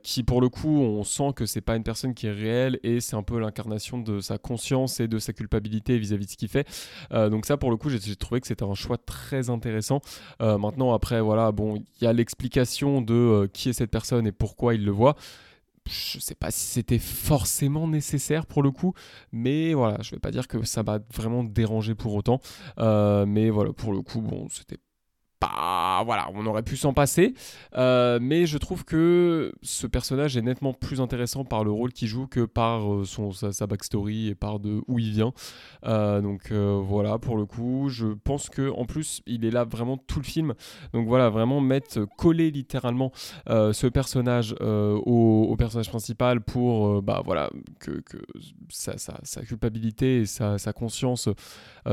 qui 0.03 0.23
pour 0.23 0.41
le 0.41 0.49
coup, 0.49 0.81
on 0.81 1.05
sent 1.05 1.33
que 1.37 1.45
c'est 1.45 1.61
pas 1.61 1.77
une 1.77 1.85
personne 1.85 2.15
qui 2.15 2.27
est 2.27 2.33
réelle 2.33 2.81
et 2.83 3.01
c'est 3.01 3.17
un 3.17 3.23
peu 3.23 3.39
l'incarnation 3.39 3.99
de 3.99 4.21
sa 4.21 4.39
conscience 4.39 5.01
et 5.01 5.09
de 5.09 5.19
sa 5.19 5.35
culpabilité 5.35 5.58
vis-à-vis 5.61 6.27
de 6.27 6.31
ce 6.31 6.37
qu'il 6.37 6.49
fait. 6.49 6.67
Euh, 7.13 7.29
donc 7.29 7.47
ça, 7.47 7.57
pour 7.57 7.71
le 7.71 7.77
coup, 7.77 7.91
j'ai 7.91 8.17
trouvé 8.17 8.41
que 8.41 8.47
c'était 8.47 8.65
un 8.65 8.75
choix 8.75 8.99
très 8.99 9.51
intéressant. 9.51 10.01
Euh, 10.41 10.59
maintenant, 10.59 10.93
après, 10.93 11.21
voilà, 11.21 11.53
bon, 11.53 11.77
il 11.77 12.05
y 12.05 12.07
a 12.07 12.13
l'explication 12.13 13.01
de 13.01 13.15
euh, 13.15 13.47
qui 13.53 13.71
est 13.71 13.73
cette 13.73 13.91
personne 13.91 14.27
et 14.27 14.33
pourquoi 14.33 14.75
il 14.75 14.85
le 14.85 14.93
voit 14.93 15.17
je 15.91 16.19
sais 16.19 16.35
pas 16.35 16.51
si 16.51 16.67
c'était 16.67 16.99
forcément 16.99 17.89
nécessaire 17.89 18.45
pour 18.45 18.63
le 18.63 18.71
coup, 18.71 18.93
mais 19.33 19.73
voilà, 19.73 19.97
je 20.03 20.11
vais 20.11 20.19
pas 20.19 20.31
dire 20.31 20.47
que 20.47 20.63
ça 20.63 20.83
m'a 20.83 20.99
vraiment 21.15 21.43
dérangé 21.43 21.95
pour 21.95 22.15
autant, 22.15 22.43
mais 22.77 23.49
voilà, 23.49 23.73
pour 23.73 23.95
le 23.95 24.03
coup, 24.03 24.21
bon, 24.21 24.49
c'était 24.51 24.77
voilà, 25.41 26.29
on 26.35 26.47
aurait 26.47 26.63
pu 26.63 26.77
s'en 26.77 26.93
passer, 26.93 27.35
euh, 27.77 28.19
mais 28.21 28.47
je 28.47 28.59
trouve 28.59 28.85
que 28.85 29.53
ce 29.63 29.87
personnage 29.87 30.37
est 30.37 30.43
nettement 30.43 30.73
plus 30.73 31.01
intéressant 31.01 31.45
par 31.45 31.65
le 31.65 31.71
rôle 31.71 31.93
qu'il 31.93 32.09
joue 32.09 32.27
que 32.27 32.45
par 32.45 32.93
euh, 32.93 33.05
sa, 33.53 33.67
backstory 33.67 34.29
et 34.29 34.35
par 34.35 34.59
de 34.59 34.81
où 34.89 34.99
il 34.99 35.11
vient. 35.11 35.33
Euh, 35.87 36.21
donc 36.21 36.53
voilà, 36.53 37.19
pour 37.19 37.37
le 37.37 37.47
coup, 37.47 37.89
je 37.89 38.07
pense 38.07 38.49
que 38.49 38.71
en 38.71 38.85
plus 38.85 39.23
il 39.27 39.45
est 39.45 39.51
là 39.51 39.65
vraiment 39.65 39.97
tout 39.97 40.21
le 40.21 40.25
film. 40.25 40.55
Donc 40.93 41.07
voilà, 41.07 41.29
vraiment 41.29 41.61
mettre 41.61 42.07
coller 42.17 42.51
littéralement 42.51 43.13
ce 43.47 43.87
personnage 43.87 44.55
au, 44.61 45.55
personnage 45.59 45.89
principal 45.89 46.41
pour 46.41 47.03
bah 47.03 47.23
voilà 47.25 47.51
que, 47.81 47.91
que 48.01 48.19
sa, 48.69 48.97
sa, 48.97 49.43
culpabilité 49.43 50.21
et 50.21 50.27
sa, 50.27 50.59
sa 50.59 50.73
conscience 50.73 51.29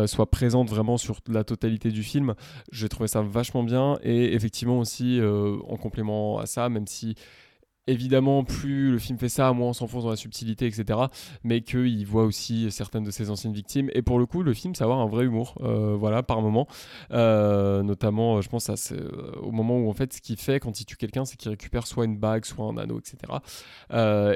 soient 0.06 0.30
présentes 0.30 0.70
vraiment 0.70 0.98
sur 0.98 1.20
la 1.28 1.44
totalité 1.44 1.92
du 1.92 2.04
film. 2.04 2.36
J'ai 2.72 2.90
trouvé 2.90 3.08
ça 3.08 3.22
vachement 3.36 3.64
bien. 3.64 4.00
Et 4.02 4.34
effectivement 4.34 4.80
aussi, 4.80 5.20
euh, 5.20 5.58
en 5.68 5.78
complément 5.78 6.40
à 6.40 6.48
ça, 6.48 6.70
même 6.70 6.88
si 6.88 7.16
évidemment, 7.88 8.44
plus 8.44 8.92
le 8.92 8.98
film 8.98 9.18
fait 9.18 9.30
ça, 9.30 9.52
moins 9.54 9.70
on 9.70 9.74
s'enfonce 9.74 10.04
dans 10.04 10.10
la 10.10 10.16
subtilité, 10.16 10.66
etc. 10.66 11.00
Mais 11.44 11.62
qu'il 11.62 12.06
voit 12.06 12.24
aussi 12.24 12.72
certaines 12.72 13.04
de 13.04 13.12
ses 13.12 13.30
anciennes 13.30 13.54
victimes. 13.54 13.90
Et 13.94 14.02
pour 14.02 14.20
le 14.20 14.26
coup, 14.26 14.44
le 14.44 14.54
film, 14.54 14.74
ça 14.76 14.86
avoir 14.86 15.00
un 15.00 15.08
vrai 15.08 15.26
humour, 15.26 15.56
euh, 15.62 15.96
voilà, 15.98 16.24
par 16.24 16.42
moment. 16.42 16.68
Euh, 17.12 17.84
notamment, 17.84 18.42
je 18.42 18.50
pense 18.50 18.70
à 18.70 18.76
au 19.42 19.52
moment 19.52 19.78
où, 19.80 19.90
en 19.90 19.94
fait, 19.94 20.14
ce 20.14 20.22
qu'il 20.22 20.38
fait 20.38 20.60
quand 20.60 20.80
il 20.80 20.86
tue 20.86 20.96
quelqu'un, 20.96 21.26
c'est 21.26 21.38
qu'il 21.38 21.50
récupère 21.50 21.88
soit 21.88 22.06
une 22.06 22.18
bague, 22.18 22.46
soit 22.46 22.66
un 22.66 22.78
anneau, 22.78 23.00
etc. 23.00 23.18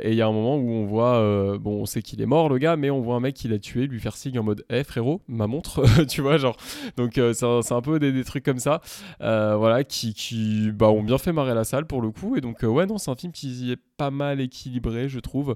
et 0.04 0.12
il 0.12 0.16
y 0.16 0.22
a 0.22 0.28
un 0.28 0.32
moment 0.32 0.58
où 0.58 0.70
on 0.70 0.86
voit, 0.86 1.58
bon, 1.58 1.82
on 1.82 1.86
sait 1.86 2.02
qu'il 2.02 2.22
est 2.22 2.26
mort, 2.26 2.50
le 2.50 2.58
gars, 2.58 2.76
mais 2.76 2.90
on 2.90 3.02
voit 3.02 3.16
un 3.16 3.20
mec 3.20 3.36
qui 3.36 3.48
l'a 3.48 3.60
tué, 3.60 3.88
lui 3.88 4.00
faire 4.00 4.16
signe 4.16 4.40
en 4.40 4.44
mode, 4.44 4.66
hé 4.70 4.84
frérot, 4.84 5.22
ma 5.28 5.48
montre, 5.48 5.84
tu 6.08 6.22
vois, 6.22 6.38
genre. 6.38 6.58
Donc, 6.98 7.14
c'est 7.16 7.44
un, 7.44 7.82
peu 7.82 8.00
des, 8.00 8.12
des, 8.12 8.24
trucs 8.24 8.44
comme 8.44 8.60
ça, 8.60 8.82
voilà, 9.20 9.84
qui, 9.84 10.14
qui 10.14 10.72
bah, 10.72 10.90
ont 10.90 11.04
bien 11.04 11.18
fait 11.18 11.34
marrer 11.34 11.54
la 11.54 11.64
salle 11.64 11.86
pour 11.86 12.02
le 12.02 12.12
coup. 12.12 12.36
Et 12.36 12.42
donc, 12.42 12.62
ouais, 12.64 12.86
non, 12.86 12.98
c'est 12.98 13.12
un 13.12 13.16
film 13.16 13.32
qui 13.32 13.39
qui 13.40 13.72
est 13.72 13.80
pas 13.98 14.12
mal 14.12 14.42
équilibré, 14.42 15.08
je 15.08 15.20
trouve. 15.20 15.56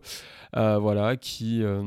Euh, 0.56 0.78
voilà, 0.78 1.18
qui, 1.18 1.63
euh, 1.63 1.84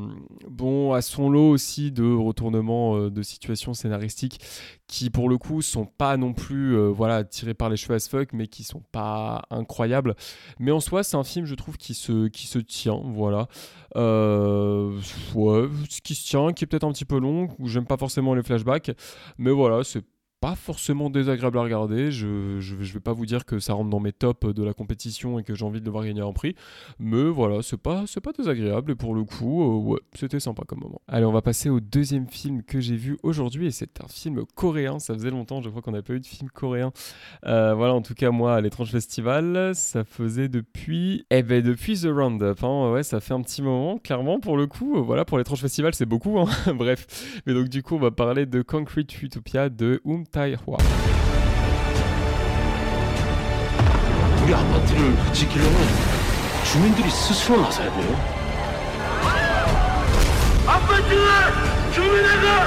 bon, 0.48 0.92
a 0.92 1.00
son 1.00 1.30
lot 1.30 1.50
aussi 1.50 1.90
de 1.92 2.04
retournements 2.04 2.96
euh, 2.96 3.10
de 3.10 3.22
situations 3.22 3.72
scénaristiques 3.72 4.40
qui, 4.86 5.10
pour 5.10 5.28
le 5.28 5.38
coup, 5.38 5.62
sont 5.62 5.86
pas 5.86 6.16
non 6.16 6.32
plus, 6.32 6.76
voilà, 6.90 7.24
tirés 7.24 7.54
par 7.54 7.70
les 7.70 7.76
cheveux 7.76 7.94
as 7.94 8.08
fuck, 8.08 8.32
mais 8.32 8.46
qui 8.46 8.62
sont 8.62 8.82
pas 8.92 9.42
incroyables. 9.50 10.14
Mais 10.58 10.70
en 10.70 10.80
soi, 10.80 11.02
c'est 11.02 11.16
un 11.16 11.24
film, 11.24 11.46
je 11.46 11.54
trouve, 11.54 11.76
qui 11.76 11.94
se, 11.94 12.28
qui 12.28 12.46
se 12.46 12.58
tient, 12.58 13.00
voilà. 13.04 13.48
ouais, 13.96 15.68
qui 16.04 16.14
se 16.14 16.26
tient, 16.26 16.52
qui 16.52 16.64
est 16.64 16.66
peut-être 16.66 16.84
un 16.84 16.92
petit 16.92 17.04
peu 17.04 17.18
long, 17.18 17.48
où 17.58 17.68
j'aime 17.68 17.86
pas 17.86 17.96
forcément 17.96 18.34
les 18.34 18.42
flashbacks, 18.42 18.92
mais 19.38 19.50
voilà, 19.50 19.82
c'est 19.82 20.04
pas 20.46 20.54
forcément 20.54 21.10
désagréable 21.10 21.58
à 21.58 21.62
regarder. 21.62 22.12
Je, 22.12 22.60
je, 22.60 22.76
vais 22.76 23.00
pas 23.00 23.12
vous 23.12 23.26
dire 23.26 23.44
que 23.44 23.58
ça 23.58 23.72
rentre 23.72 23.90
dans 23.90 23.98
mes 23.98 24.12
tops 24.12 24.54
de 24.54 24.62
la 24.62 24.74
compétition 24.74 25.40
et 25.40 25.42
que 25.42 25.56
j'ai 25.56 25.64
envie 25.64 25.80
de 25.80 25.84
le 25.84 25.90
voir 25.90 26.04
gagner 26.04 26.20
un 26.20 26.32
prix. 26.32 26.54
Mais 27.00 27.24
voilà, 27.24 27.62
c'est 27.62 27.76
pas, 27.76 28.04
c'est 28.06 28.20
pas 28.20 28.30
désagréable. 28.30 28.92
Et 28.92 28.94
pour 28.94 29.16
le 29.16 29.24
coup, 29.24 29.64
euh, 29.64 29.90
ouais, 29.90 29.98
c'était 30.14 30.38
sympa 30.38 30.62
comme 30.64 30.78
moment. 30.78 31.00
Allez, 31.08 31.24
on 31.24 31.32
va 31.32 31.42
passer 31.42 31.68
au 31.68 31.80
deuxième 31.80 32.28
film 32.28 32.62
que 32.62 32.78
j'ai 32.78 32.94
vu 32.94 33.18
aujourd'hui. 33.24 33.66
Et 33.66 33.70
c'est 33.72 34.00
un 34.00 34.06
film 34.06 34.44
coréen. 34.54 35.00
Ça 35.00 35.14
faisait 35.14 35.32
longtemps, 35.32 35.62
je 35.62 35.68
crois 35.68 35.82
qu'on 35.82 35.90
n'a 35.90 36.02
pas 36.02 36.12
eu 36.12 36.20
de 36.20 36.26
film 36.26 36.48
coréen. 36.48 36.92
Euh, 37.44 37.74
voilà, 37.74 37.94
en 37.94 38.02
tout 38.02 38.14
cas, 38.14 38.30
moi, 38.30 38.54
à 38.54 38.60
l'étrange 38.60 38.92
festival, 38.92 39.74
ça 39.74 40.04
faisait 40.04 40.48
depuis. 40.48 41.26
Eh 41.30 41.42
ben, 41.42 41.60
depuis 41.60 41.98
The 41.98 42.08
Roundup. 42.08 42.62
Hein, 42.62 42.92
ouais, 42.92 43.02
ça 43.02 43.18
fait 43.18 43.34
un 43.34 43.42
petit 43.42 43.62
moment, 43.62 43.98
clairement, 43.98 44.38
pour 44.38 44.56
le 44.56 44.68
coup. 44.68 45.02
Voilà, 45.02 45.24
pour 45.24 45.38
l'étrange 45.38 45.60
festival, 45.60 45.92
c'est 45.92 46.06
beaucoup. 46.06 46.38
Hein. 46.38 46.46
Bref. 46.76 47.42
Mais 47.46 47.52
donc, 47.52 47.68
du 47.68 47.82
coup, 47.82 47.96
on 47.96 48.00
va 48.00 48.12
parler 48.12 48.46
de 48.46 48.62
Concrete 48.62 49.20
Utopia 49.20 49.70
de 49.70 50.00
Um 50.36 50.42
Tai-hwa. 50.42 50.76
우리 54.44 54.54
아파트를 54.54 55.32
지키려면 55.32 55.80
주민들이 56.62 57.08
스스로 57.08 57.62
나서야 57.62 57.90
돼요. 57.90 58.16
아파트는 60.66 61.24
주민회가! 61.94 62.66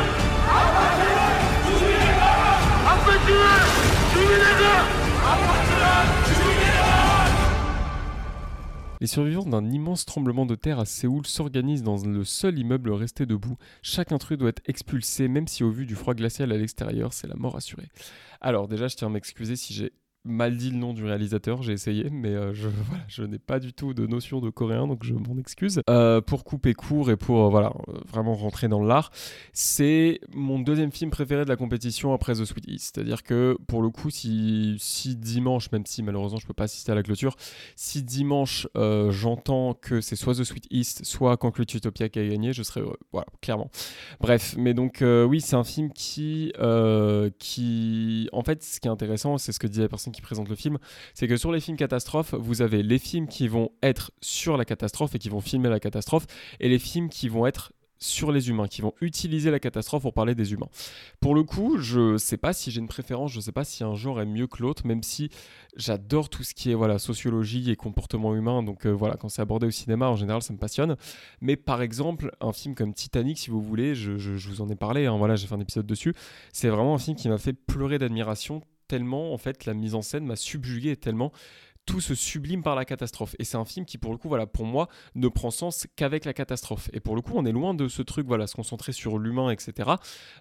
아파트는 0.49 1.77
주민회가! 1.77 2.25
아파트는 2.89 3.43
주민회가! 4.13 4.99
Les 9.01 9.08
survivants 9.08 9.46
d'un 9.46 9.70
immense 9.70 10.06
tremblement 10.06 10.46
de 10.46 10.56
terre 10.56 10.79
à 10.79 10.86
Séoul 10.86 11.25
s'organisent 11.25 11.84
dans 11.84 12.03
le 12.03 12.24
seul 12.25 12.60
immeuble 12.60 12.91
resté 12.91 13.25
debout. 13.25 13.58
Chaque 13.82 14.12
intrus 14.12 14.38
doit 14.38 14.50
être 14.50 14.62
expulsé, 14.68 15.29
même 15.29 15.48
si 15.48 15.63
au 15.63 15.72
vu 15.72 15.86
du 15.86 15.96
froid 15.96 16.13
glacial 16.13 16.51
à 16.51 16.58
l'extérieur, 16.58 17.13
c'est 17.13 17.27
la 17.27 17.36
mort 17.36 17.56
assurée. 17.56 17.88
Alors 18.41 18.68
déjà, 18.68 18.89
je 18.89 18.98
tiens 18.98 19.08
à 19.08 19.12
m'excuser 19.12 19.56
si 19.56 19.74
j'ai 19.74 19.94
mal 20.25 20.57
dit 20.57 20.71
le 20.71 20.77
nom 20.77 20.93
du 20.93 21.05
réalisateur, 21.05 21.63
j'ai 21.63 21.73
essayé, 21.73 22.09
mais 22.11 22.29
euh, 22.29 22.53
je, 23.07 23.23
n'ai 23.23 23.39
pas 23.39 23.59
du 23.59 23.73
tout 23.73 23.93
de 23.93 24.05
notion 24.05 24.41
de 24.41 24.49
coréen, 24.49 24.88
donc 24.88 25.03
je 25.03 25.13
m'en 25.13 25.38
excuse. 25.38 25.81
Euh, 25.89 26.21
pour 26.21 26.43
couper 26.43 26.73
court 26.73 27.09
et 27.09 27.15
pour 27.15 27.45
euh, 27.45 27.49
voilà, 27.49 27.73
vraiment 28.07 28.35
rentrer 28.35 28.67
dans 28.67 28.83
l'art, 28.83 29.11
c'est 29.53 30.19
mon 30.33 30.59
deuxième 30.59 30.91
film 30.91 31.09
préféré 31.09 31.45
de 31.45 31.49
la 31.49 31.55
compétition 31.55 32.13
après 32.13 32.33
The 32.33 32.45
Sweet 32.45 32.65
East. 32.67 32.91
C'est-à-dire 32.93 33.23
que 33.23 33.57
pour 33.67 33.81
le 33.81 33.89
coup, 33.89 34.09
si, 34.09 34.77
dimanche, 35.17 35.71
même 35.71 35.85
si 35.85 36.03
malheureusement 36.03 36.39
je 36.39 36.47
peux 36.47 36.53
pas 36.53 36.65
assister 36.65 36.91
à 36.91 36.95
la 36.95 37.03
clôture, 37.03 37.35
si 37.75 38.03
dimanche 38.03 38.67
j'entends 39.09 39.73
que 39.73 40.01
c'est 40.01 40.15
soit 40.15 40.35
The 40.35 40.43
Sweet 40.43 40.67
East, 40.69 41.05
soit 41.05 41.38
Concrete 41.38 41.73
Utopia 41.73 42.09
qui 42.09 42.19
a 42.19 42.27
gagné, 42.27 42.53
je 42.53 42.63
serais 42.63 42.81
heureux. 42.81 42.99
Voilà, 43.11 43.27
clairement. 43.41 43.69
Bref, 44.19 44.55
mais 44.57 44.73
donc 44.73 45.01
oui, 45.01 45.41
c'est 45.41 45.55
un 45.55 45.63
film 45.63 45.91
qui, 45.93 46.51
qui, 47.39 48.29
en 48.33 48.43
fait, 48.43 48.63
ce 48.63 48.79
qui 48.79 48.88
est 48.88 48.91
intéressant, 48.91 49.38
c'est 49.38 49.51
ce 49.51 49.59
que 49.59 49.67
disait 49.67 49.83
la 49.83 49.89
personne 49.89 50.08
qui 50.11 50.21
présente 50.21 50.49
le 50.49 50.55
film, 50.55 50.77
c'est 51.13 51.27
que 51.27 51.37
sur 51.37 51.51
les 51.51 51.59
films 51.59 51.77
catastrophes, 51.77 52.33
vous 52.33 52.61
avez 52.61 52.83
les 52.83 52.99
films 52.99 53.27
qui 53.27 53.47
vont 53.47 53.71
être 53.83 54.11
sur 54.21 54.57
la 54.57 54.65
catastrophe 54.65 55.15
et 55.15 55.19
qui 55.19 55.29
vont 55.29 55.41
filmer 55.41 55.69
la 55.69 55.79
catastrophe, 55.79 56.25
et 56.59 56.69
les 56.69 56.79
films 56.79 57.09
qui 57.09 57.29
vont 57.29 57.45
être 57.45 57.71
sur 57.99 58.31
les 58.31 58.49
humains, 58.49 58.67
qui 58.67 58.81
vont 58.81 58.93
utiliser 59.01 59.51
la 59.51 59.59
catastrophe 59.59 60.03
pour 60.03 60.13
parler 60.13 60.33
des 60.33 60.53
humains. 60.53 60.69
Pour 61.19 61.35
le 61.35 61.43
coup, 61.43 61.77
je 61.77 62.17
sais 62.17 62.37
pas 62.37 62.53
si 62.53 62.71
j'ai 62.71 62.79
une 62.79 62.87
préférence, 62.87 63.31
je 63.31 63.41
sais 63.41 63.51
pas 63.51 63.65
si 63.65 63.83
un 63.83 63.93
genre 63.95 64.21
est 64.21 64.25
mieux 64.25 64.47
que 64.47 64.61
l'autre, 64.61 64.87
même 64.87 65.03
si 65.03 65.29
j'adore 65.75 66.29
tout 66.29 66.43
ce 66.43 66.53
qui 66.53 66.71
est 66.71 66.75
voilà 66.75 66.97
sociologie 66.97 67.69
et 67.69 67.75
comportement 67.75 68.33
humain. 68.35 68.63
Donc 68.63 68.85
euh, 68.85 68.91
voilà, 68.91 69.15
quand 69.15 69.29
c'est 69.29 69.41
abordé 69.41 69.67
au 69.67 69.71
cinéma, 69.71 70.07
en 70.07 70.15
général, 70.15 70.41
ça 70.41 70.53
me 70.53 70.57
passionne. 70.57 70.95
Mais 71.41 71.57
par 71.57 71.81
exemple, 71.81 72.31
un 72.39 72.53
film 72.53 72.73
comme 72.73 72.93
Titanic, 72.93 73.37
si 73.37 73.49
vous 73.49 73.61
voulez, 73.61 73.95
je, 73.95 74.11
vous 74.47 74.61
en 74.61 74.69
ai 74.69 74.75
parlé. 74.75 75.05
Hein, 75.05 75.17
voilà, 75.17 75.35
j'ai 75.35 75.47
fait 75.47 75.55
un 75.55 75.59
épisode 75.59 75.85
dessus. 75.85 76.13
C'est 76.53 76.69
vraiment 76.69 76.95
un 76.95 76.99
film 76.99 77.17
qui 77.17 77.27
m'a 77.27 77.37
fait 77.37 77.53
pleurer 77.53 77.99
d'admiration 77.99 78.61
tellement 78.89 79.34
en 79.34 79.38
fait 79.38 79.65
la 79.65 79.74
mise 79.74 79.96
en 79.96 80.01
scène 80.01 80.25
m'a 80.25 80.36
subjugué 80.36 80.98
tellement 80.98 81.31
tout 81.89 82.01
se 82.01 82.13
sublime 82.13 82.62
par 82.62 82.75
la 82.75 82.86
catastrophe. 82.86 83.36
Et 83.39 83.43
c'est 83.43 83.58
un 83.58 83.65
film 83.65 83.84
qui, 83.84 83.98
pour 83.98 84.12
le 84.12 84.19
coup, 84.19 84.27
voilà, 84.27 84.46
pour 84.46 84.65
moi, 84.65 84.89
ne 85.15 85.27
prend 85.27 85.50
sens 85.50 85.88
qu'avec 85.96 86.24
la 86.24 86.34
catastrophe. 86.34 86.88
Et 86.93 87.00
pour 87.00 87.15
le 87.15 87.22
coup, 87.24 87.31
on 87.36 87.46
est 87.46 87.51
loin 87.51 87.74
de 87.74 87.88
ce 87.88 88.03
truc, 88.03 88.27
voilà, 88.27 88.46
se 88.46 88.55
concentrer 88.55 88.91
sur 88.91 89.17
l'humain, 89.17 89.50
etc. 89.50 89.89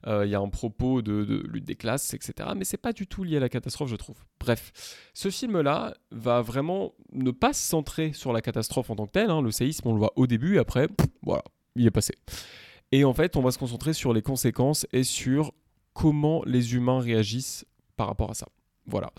Euh, 0.06 0.26
il 0.26 0.30
y 0.30 0.34
a 0.34 0.40
un 0.40 0.48
propos 0.50 1.00
de, 1.00 1.42
lutte 1.50 1.64
des 1.64 1.74
classes, 1.74 2.12
etc. 2.12 2.50
Mais 2.54 2.64
c'est 2.64 2.76
pas 2.76 2.92
du 2.92 3.06
tout 3.06 3.24
lié 3.24 3.38
à 3.38 3.40
la 3.40 3.48
catastrophe, 3.48 3.88
je 3.88 3.96
trouve. 3.96 4.16
Bref, 4.38 5.10
ce 5.14 5.30
film-là 5.30 5.94
va 6.10 6.42
vraiment 6.42 6.92
ne 7.12 7.30
pas 7.30 7.54
se 7.54 7.66
centrer 7.66 8.12
sur 8.12 8.34
la 8.34 8.42
catastrophe 8.42 8.90
en 8.90 8.96
tant 8.96 9.06
que 9.06 9.12
telle. 9.12 9.30
Hein. 9.30 9.40
Le 9.40 9.50
séisme, 9.50 9.88
on 9.88 9.94
le 9.94 9.98
voit 9.98 10.12
au 10.16 10.26
début, 10.26 10.56
et 10.56 10.58
après, 10.58 10.86
voilà, 11.22 11.44
il 11.76 11.86
est 11.86 11.90
passé. 11.90 12.12
Et 12.92 13.04
en 13.04 13.14
fait, 13.14 13.36
on 13.36 13.40
va 13.40 13.52
se 13.52 13.58
concentrer 13.58 13.94
sur 13.94 14.12
les 14.12 14.22
conséquences 14.22 14.86
et 14.92 15.02
sur 15.02 15.54
comment 15.94 16.42
les 16.44 16.74
humains 16.74 17.00
réagissent 17.00 17.64
par 17.98 18.06
rapport 18.06 18.30
à 18.30 18.34
ça. 18.34 18.46
Voilà. 18.88 19.12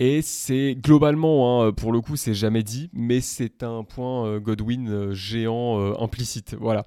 Et 0.00 0.22
c'est 0.22 0.76
globalement, 0.76 1.60
hein, 1.60 1.72
pour 1.72 1.90
le 1.90 2.00
coup, 2.00 2.14
c'est 2.14 2.34
jamais 2.34 2.62
dit, 2.62 2.88
mais 2.92 3.20
c'est 3.20 3.64
un 3.64 3.82
point 3.82 4.26
euh, 4.26 4.38
Godwin 4.38 4.88
euh, 4.88 5.12
géant 5.12 5.80
euh, 5.80 5.92
implicite. 5.98 6.54
Voilà. 6.60 6.86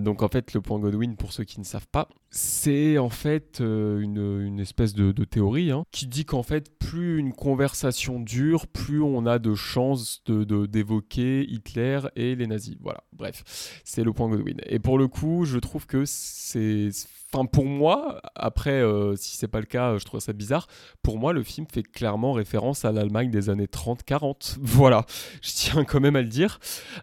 donc 0.00 0.24
en 0.24 0.28
fait, 0.28 0.52
le 0.52 0.60
point 0.60 0.80
Godwin, 0.80 1.14
pour 1.14 1.32
ceux 1.32 1.44
qui 1.44 1.60
ne 1.60 1.64
savent 1.64 1.86
pas, 1.86 2.08
c'est 2.30 2.98
en 2.98 3.10
fait 3.10 3.60
une, 3.60 4.58
espèce 4.58 4.92
de, 4.92 5.12
théorie 5.24 5.70
hein, 5.70 5.84
qui 5.92 6.08
dit 6.08 6.24
qu'en 6.24 6.42
fait, 6.42 6.76
plus 6.80 7.18
une 7.18 7.32
conversation 7.32 8.18
dure, 8.18 8.66
plus 8.66 9.00
on 9.00 9.24
a 9.26 9.38
de 9.38 9.54
chances 9.54 10.24
de 10.24 10.66
d'évoquer 10.66 11.44
Hitler 11.48 12.00
et 12.16 12.34
les 12.34 12.48
nazis. 12.48 12.76
Voilà. 12.80 13.04
Bref, 13.12 13.44
c'est 13.84 14.02
le 14.02 14.12
point 14.12 14.28
Godwin. 14.28 14.56
Et 14.66 14.80
pour 14.80 14.98
le 14.98 15.06
coup, 15.06 15.44
je 15.44 15.58
trouve 15.58 15.86
que 15.86 16.04
c'est 16.06 16.90
Enfin, 17.32 17.46
pour 17.46 17.64
moi, 17.64 18.20
après, 18.34 18.82
si 19.16 19.36
c'est 19.36 19.48
pas 19.48 19.60
le 19.60 19.66
cas, 19.66 19.98
je 19.98 20.04
trouve 20.04 20.20
ça 20.20 20.32
bizarre. 20.32 20.66
Pour 21.02 21.18
moi, 21.18 21.32
le 21.32 21.42
film 21.42 21.66
fait 21.72 21.82
clairement 21.82 22.32
référence 22.32 22.84
à 22.84 22.92
l'Allemagne 22.92 23.30
des 23.30 23.50
années 23.50 23.66
30-40. 23.66 24.58
Voilà, 24.80 25.04
je 25.42 25.50
tiens 25.52 25.84
quand 25.84 26.00
même 26.00 26.16
à 26.16 26.22
le 26.22 26.28
dire. 26.28 26.58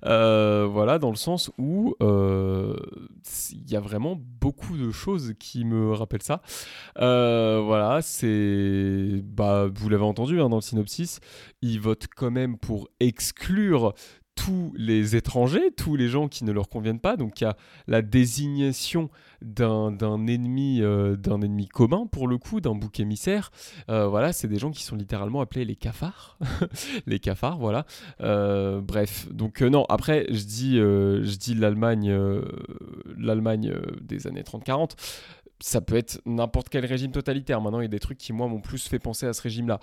Euh, 0.06 0.68
voilà, 0.70 1.00
dans 1.00 1.10
le 1.10 1.16
sens 1.16 1.52
où 1.58 1.96
euh, 2.02 2.76
il 3.52 3.70
y 3.70 3.76
a 3.76 3.80
vraiment 3.80 4.18
beaucoup 4.18 4.78
de 4.78 4.92
choses 4.92 5.34
qui 5.40 5.66
me 5.66 5.94
rappellent 5.94 6.24
ça. 6.24 6.42
Euh, 7.00 7.62
voilà, 7.64 8.02
c'est. 8.02 9.22
Bah, 9.24 9.68
vous 9.74 9.90
l'avez 9.90 10.04
entendu 10.04 10.42
hein, 10.42 10.50
dans 10.50 10.58
le 10.58 10.62
synopsis, 10.62 11.20
ils 11.62 11.80
votent 11.80 12.08
quand 12.16 12.32
même 12.32 12.58
pour 12.58 12.90
exclure 13.00 13.94
tous 14.38 14.72
les 14.78 15.16
étrangers, 15.16 15.72
tous 15.76 15.96
les 15.96 16.08
gens 16.08 16.28
qui 16.28 16.46
ne 16.46 16.52
leur 16.52 16.70
conviennent 16.70 17.00
pas. 17.00 17.18
Donc 17.18 17.42
il 17.42 17.44
y 17.44 17.48
a 17.48 17.58
la 17.88 18.02
désignation 18.02 19.10
d'un 19.42 19.92
ennemi, 20.28 20.82
euh, 20.82 21.16
d'un 21.16 21.42
ennemi 21.42 21.68
commun 21.68 22.08
pour 22.10 22.28
le 22.28 22.38
coup, 22.38 22.62
d'un 22.62 22.76
bouc 22.76 23.00
émissaire. 23.00 23.52
Euh, 23.90 24.08
voilà, 24.08 24.32
c'est 24.32 24.48
des 24.48 24.60
gens 24.60 24.72
qui 24.72 24.84
sont 24.84 24.96
littéralement 24.96 25.42
appelés 25.42 25.66
les 25.66 25.76
cafards, 25.76 26.38
les 27.08 27.20
cafards, 27.20 27.58
voilà. 27.58 27.86
Euh, 28.22 28.80
bref, 28.80 29.28
donc 29.32 29.62
non. 29.62 29.86
Après, 29.90 30.28
je 30.30 30.44
dis, 30.44 30.78
je 30.78 31.38
dis 31.38 31.56
l'Allemagne, 31.56 32.16
l'Allemagne 33.18 33.74
des 34.02 34.28
années 34.28 34.44
30-40 34.44 34.92
ça 35.60 35.82
peut 35.82 35.96
être 35.96 36.22
n'importe 36.28 36.70
quel 36.70 36.86
régime 36.86 37.12
totalitaire. 37.12 37.60
Maintenant, 37.62 37.80
il 37.80 37.86
y 37.86 37.86
a 37.86 37.90
des 37.90 37.98
trucs 37.98 38.20
qui, 38.20 38.32
moi, 38.32 38.48
m'ont 38.48 38.62
plus 38.62 38.88
fait 38.88 39.00
penser 39.00 39.26
à 39.26 39.34
ce 39.34 39.42
régime-là. 39.42 39.80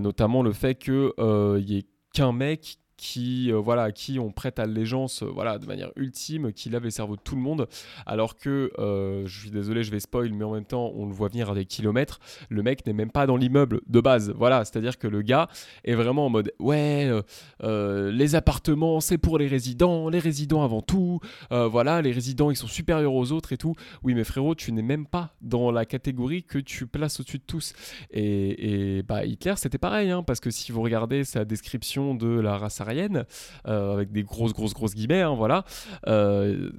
notamment 0.00 0.42
le 0.42 0.52
fait 0.52 0.74
qu'il 0.74 1.12
n'y 1.20 1.76
ait 1.76 1.86
qu'un 2.12 2.32
mec 2.32 2.81
qui, 2.96 3.52
euh, 3.52 3.56
voilà, 3.56 3.92
qui 3.92 4.18
on 4.18 4.30
prête 4.30 4.58
allégeance 4.58 5.22
euh, 5.22 5.26
voilà, 5.26 5.58
de 5.58 5.66
manière 5.66 5.90
ultime, 5.96 6.52
qui 6.52 6.70
lave 6.70 6.84
les 6.84 6.90
cerveaux 6.90 7.16
de 7.16 7.20
tout 7.22 7.36
le 7.36 7.40
monde, 7.40 7.66
alors 8.06 8.36
que, 8.36 8.72
euh, 8.78 9.26
je 9.26 9.40
suis 9.40 9.50
désolé, 9.50 9.82
je 9.82 9.90
vais 9.90 10.00
spoil, 10.00 10.32
mais 10.32 10.44
en 10.44 10.52
même 10.52 10.64
temps, 10.64 10.92
on 10.94 11.06
le 11.06 11.12
voit 11.12 11.28
venir 11.28 11.50
à 11.50 11.54
des 11.54 11.64
kilomètres, 11.64 12.20
le 12.48 12.62
mec 12.62 12.86
n'est 12.86 12.92
même 12.92 13.10
pas 13.10 13.26
dans 13.26 13.36
l'immeuble 13.36 13.80
de 13.86 14.00
base, 14.00 14.32
voilà, 14.36 14.64
c'est-à-dire 14.64 14.98
que 14.98 15.06
le 15.06 15.22
gars 15.22 15.48
est 15.84 15.94
vraiment 15.94 16.26
en 16.26 16.30
mode, 16.30 16.52
ouais, 16.58 17.10
les 17.62 18.34
appartements, 18.34 19.00
c'est 19.00 19.18
pour 19.18 19.38
les 19.38 19.46
résidents, 19.46 20.08
les 20.08 20.18
résidents 20.18 20.62
avant 20.62 20.82
tout, 20.82 21.20
voilà, 21.50 22.02
les 22.02 22.12
résidents, 22.12 22.50
ils 22.50 22.56
sont 22.56 22.66
supérieurs 22.66 23.14
aux 23.14 23.32
autres 23.32 23.52
et 23.52 23.56
tout, 23.56 23.74
oui, 24.02 24.14
mais 24.14 24.24
frérot, 24.24 24.54
tu 24.54 24.72
n'es 24.72 24.82
même 24.82 25.06
pas 25.06 25.34
dans 25.40 25.70
la 25.70 25.84
catégorie 25.84 26.42
que 26.42 26.58
tu 26.58 26.86
places 26.86 27.20
au-dessus 27.20 27.38
de 27.38 27.44
tous, 27.46 27.72
et, 28.10 29.02
bah, 29.06 29.24
Hitler, 29.24 29.54
c'était 29.56 29.78
pareil, 29.78 30.10
hein, 30.10 30.22
parce 30.22 30.40
que 30.40 30.50
si 30.50 30.72
vous 30.72 30.82
regardez 30.82 31.24
sa 31.24 31.44
description 31.44 32.14
de 32.14 32.28
la 32.28 32.58
race 32.58 32.80
euh, 32.88 33.92
avec 33.92 34.12
des 34.12 34.22
grosses, 34.22 34.52
grosses, 34.52 34.74
grosses 34.74 34.94
guillemets, 34.94 35.22
hein, 35.22 35.34
voilà. 35.34 35.64
Euh, 36.06 36.70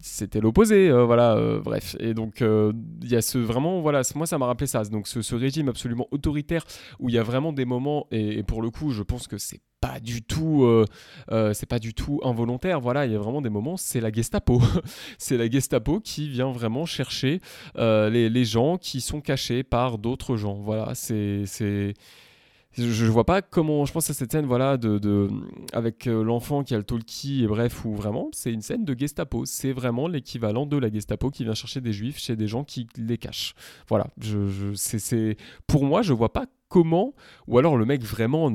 c'était 0.00 0.40
l'opposé, 0.40 0.88
euh, 0.88 1.04
voilà, 1.04 1.38
bref. 1.62 1.96
Et 2.00 2.14
donc, 2.14 2.40
il 2.40 3.08
y 3.08 3.16
a 3.16 3.22
ce 3.22 3.38
vraiment, 3.38 3.80
voilà, 3.80 4.02
moi 4.14 4.26
ça 4.26 4.38
m'a 4.38 4.46
rappelé 4.46 4.66
ça, 4.66 4.84
donc 4.84 5.08
ce, 5.08 5.34
régime 5.34 5.68
absolument 5.68 6.06
autoritaire 6.10 6.64
où 6.98 7.08
il 7.08 7.14
y 7.14 7.18
a 7.18 7.22
vraiment 7.22 7.52
des 7.52 7.64
moments, 7.64 8.06
et, 8.10 8.42
pour 8.42 8.62
le 8.62 8.70
coup, 8.70 8.90
je 8.90 9.02
pense 9.02 9.26
que 9.26 9.38
c'est 9.38 9.60
pas 9.80 9.98
du 9.98 10.20
tout 10.20 10.84
c'est 11.54 11.64
pas 11.64 11.78
du 11.78 11.94
tout 11.94 12.20
involontaire 12.22 12.80
voilà 12.80 13.06
il 13.06 13.12
y 13.12 13.14
a 13.14 13.18
vraiment 13.18 13.40
des 13.40 13.48
moments 13.48 13.78
c'est 13.78 14.02
la 14.02 14.12
Gestapo 14.12 14.60
c'est 15.18 15.38
la 15.38 15.48
Gestapo 15.48 16.00
qui 16.00 16.28
vient 16.28 16.52
vraiment 16.52 16.84
chercher 16.84 17.40
les, 17.76 18.44
gens 18.44 18.76
qui 18.76 19.00
sont 19.00 19.22
cachés 19.22 19.62
par 19.62 19.96
d'autres 19.96 20.36
gens 20.36 20.60
voilà 20.60 20.94
c'est 20.94 21.94
je, 22.72 23.06
vois 23.06 23.24
pas 23.24 23.42
comment. 23.42 23.84
Je 23.84 23.92
pense 23.92 24.08
à 24.10 24.14
cette 24.14 24.32
scène, 24.32 24.46
voilà, 24.46 24.76
de, 24.76 25.28
avec 25.72 26.06
euh, 26.06 26.22
l'enfant 26.22 26.62
qui 26.62 26.74
a 26.74 26.78
le 26.78 26.84
talkie 26.84 27.44
et 27.44 27.46
bref, 27.46 27.84
où 27.84 27.94
vraiment 27.94 28.28
c'est 28.32 28.52
une 28.52 28.62
scène 28.62 28.84
de 28.84 28.98
Gestapo. 28.98 29.44
C'est 29.44 29.72
vraiment 29.72 30.08
l'équivalent 30.08 30.66
de 30.66 30.76
la 30.76 30.90
Gestapo 30.90 31.30
qui 31.30 31.44
vient 31.44 31.54
chercher 31.54 31.80
des 31.80 31.92
juifs 31.92 32.18
chez 32.18 32.36
des 32.36 32.46
gens 32.46 32.64
qui 32.64 32.86
les 32.96 33.18
cachent. 33.18 33.54
Voilà, 33.88 34.06
je, 34.20 34.46
je 34.48 34.74
c'est 34.74 35.36
pour 35.66 35.84
moi, 35.84 36.02
je 36.02 36.12
vois 36.12 36.32
pas 36.32 36.46
comment, 36.68 37.14
ou 37.48 37.58
alors 37.58 37.76
le 37.76 37.84
mec 37.84 38.02
vraiment, 38.02 38.50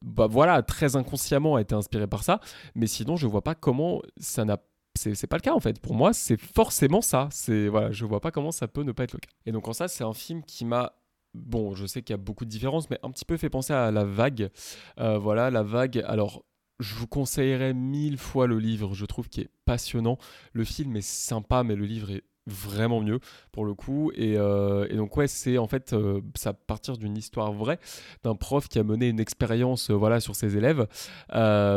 bah 0.00 0.28
voilà, 0.28 0.62
très 0.62 0.94
inconsciemment 0.96 1.56
a 1.56 1.60
été 1.60 1.74
inspiré 1.74 2.06
par 2.06 2.22
ça, 2.22 2.40
mais 2.76 2.86
sinon 2.86 3.16
je 3.16 3.26
vois 3.26 3.42
pas 3.42 3.56
comment 3.56 4.00
ça 4.18 4.44
n'a 4.44 4.58
c'est 4.94 5.26
pas 5.26 5.36
le 5.36 5.42
cas 5.42 5.54
en 5.54 5.60
fait. 5.60 5.80
Pour 5.80 5.94
moi, 5.94 6.12
c'est 6.12 6.38
forcément 6.38 7.00
ça. 7.00 7.28
C'est 7.32 7.68
voilà, 7.68 7.92
je 7.92 8.04
vois 8.04 8.20
pas 8.20 8.30
comment 8.30 8.52
ça 8.52 8.68
peut 8.68 8.82
ne 8.82 8.92
pas 8.92 9.04
être 9.04 9.14
le 9.14 9.20
cas. 9.20 9.30
Et 9.46 9.52
donc 9.52 9.66
en 9.68 9.72
ça, 9.72 9.88
c'est 9.88 10.04
un 10.04 10.12
film 10.12 10.42
qui 10.42 10.64
m'a 10.64 10.92
bon, 11.34 11.74
je 11.74 11.86
sais 11.86 12.02
qu'il 12.02 12.12
y 12.12 12.18
a 12.18 12.18
beaucoup 12.18 12.44
de 12.44 12.50
différences, 12.50 12.90
mais 12.90 12.98
un 13.02 13.10
petit 13.10 13.24
peu 13.24 13.36
fait 13.36 13.50
penser 13.50 13.72
à 13.72 13.90
la 13.90 14.04
vague. 14.04 14.50
Euh, 14.98 15.18
voilà, 15.18 15.50
la 15.50 15.62
vague. 15.62 16.02
Alors, 16.06 16.44
je 16.80 16.94
vous 16.94 17.06
conseillerais 17.06 17.74
mille 17.74 18.18
fois 18.18 18.46
le 18.46 18.58
livre. 18.58 18.94
Je 18.94 19.06
trouve 19.06 19.28
qu'il 19.28 19.44
est 19.44 19.50
passionnant. 19.64 20.18
Le 20.52 20.64
film 20.64 20.96
est 20.96 21.06
sympa, 21.06 21.62
mais 21.62 21.76
le 21.76 21.84
livre 21.84 22.10
est 22.10 22.24
vraiment 22.48 23.00
mieux 23.00 23.20
pour 23.52 23.64
le 23.64 23.72
coup 23.72 24.10
et, 24.16 24.36
euh, 24.36 24.88
donc 24.96 25.16
ouais 25.16 25.28
c'est 25.28 25.58
en 25.58 25.68
fait 25.68 25.92
euh, 25.92 26.20
ça 26.34 26.52
partir 26.52 26.96
d'une 26.96 27.16
histoire 27.16 27.52
vraie 27.52 27.78
d'un 28.24 28.34
prof 28.34 28.66
qui 28.66 28.80
a 28.80 28.82
mené 28.82 29.08
une 29.08 29.20
expérience 29.20 29.92
voilà 29.92 30.18
sur 30.18 30.34
ses 30.34 30.56
élèves 30.56 30.88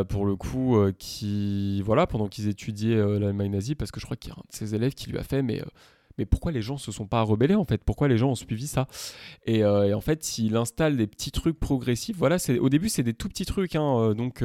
pour 0.10 0.26
le 0.26 0.36
coup 0.36 0.80
qui 0.98 1.84
voilà 1.84 2.08
pendant 2.08 2.28
qu'ils 2.28 2.48
étudiaient 2.48 2.96
l'Allemagne 2.96 3.52
nazie 3.52 3.76
parce 3.76 3.92
que 3.92 4.00
je 4.00 4.06
crois 4.06 4.18
qu'il 4.18 4.32
y 4.32 4.34
a 4.34 4.38
un 4.40 4.42
de 4.42 4.56
ses 4.56 4.74
élèves 4.74 4.96
qui 4.96 5.12
lui 5.12 5.20
a 5.20 5.24
fait 5.24 5.44
mais 5.44 5.62
mais 6.18 6.26
pourquoi 6.26 6.52
les 6.52 6.62
gens 6.62 6.78
se 6.78 6.92
sont 6.92 7.08
pas 7.08 7.22
rebellés 7.22 7.56
en 7.56 7.66
fait? 7.66 7.84
Pourquoi 7.84 8.08
les 8.08 8.18
gens 8.18 8.32
ont 8.32 8.36
suivi 8.36 8.68
ça? 8.68 8.88
Et, 9.46 9.64
en 9.66 10.02
fait, 10.02 10.38
il 10.38 10.56
installe 10.56 10.98
des 10.98 11.08
petits 11.08 11.32
trucs 11.32 11.60
progressifs. 11.60 12.18
Voilà, 12.18 12.40
c'est 12.40 12.60
au 12.60 12.70
début 12.70 12.90
c'est 12.90 13.04
des 13.04 13.14
tout 13.14 13.30
petits 13.30 13.46
trucs. 13.46 13.76
Hein, 13.76 14.14
donc 14.16 14.44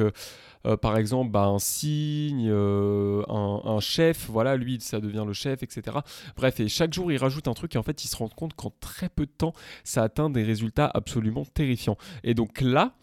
euh, 0.65 0.77
par 0.77 0.97
exemple 0.97 1.31
bah, 1.31 1.45
un 1.45 1.59
signe, 1.59 2.47
euh, 2.49 3.23
un, 3.27 3.79
chef, 3.79 4.29
voilà, 4.29 4.55
lui 4.57 4.79
ça 4.79 4.99
devient 4.99 5.23
le 5.25 5.33
chef, 5.33 5.63
etc. 5.63 5.97
Bref, 6.35 6.59
et 6.59 6.67
chaque 6.67 6.93
jour 6.93 7.11
il 7.11 7.17
rajoute 7.17 7.47
un 7.47 7.53
truc 7.53 7.75
et 7.75 7.77
en 7.79 7.83
fait 7.83 8.03
il 8.03 8.07
se 8.07 8.15
rend 8.15 8.29
compte 8.29 8.53
qu'en 8.53 8.71
très 8.79 9.09
peu 9.09 9.25
de 9.25 9.31
temps 9.31 9.53
ça 9.83 10.03
atteint 10.03 10.29
des 10.29 10.43
résultats 10.43 10.89
absolument 10.93 11.45
terrifiants. 11.45 11.97
Et 12.23 12.33
donc 12.33 12.61
là, 12.61 12.93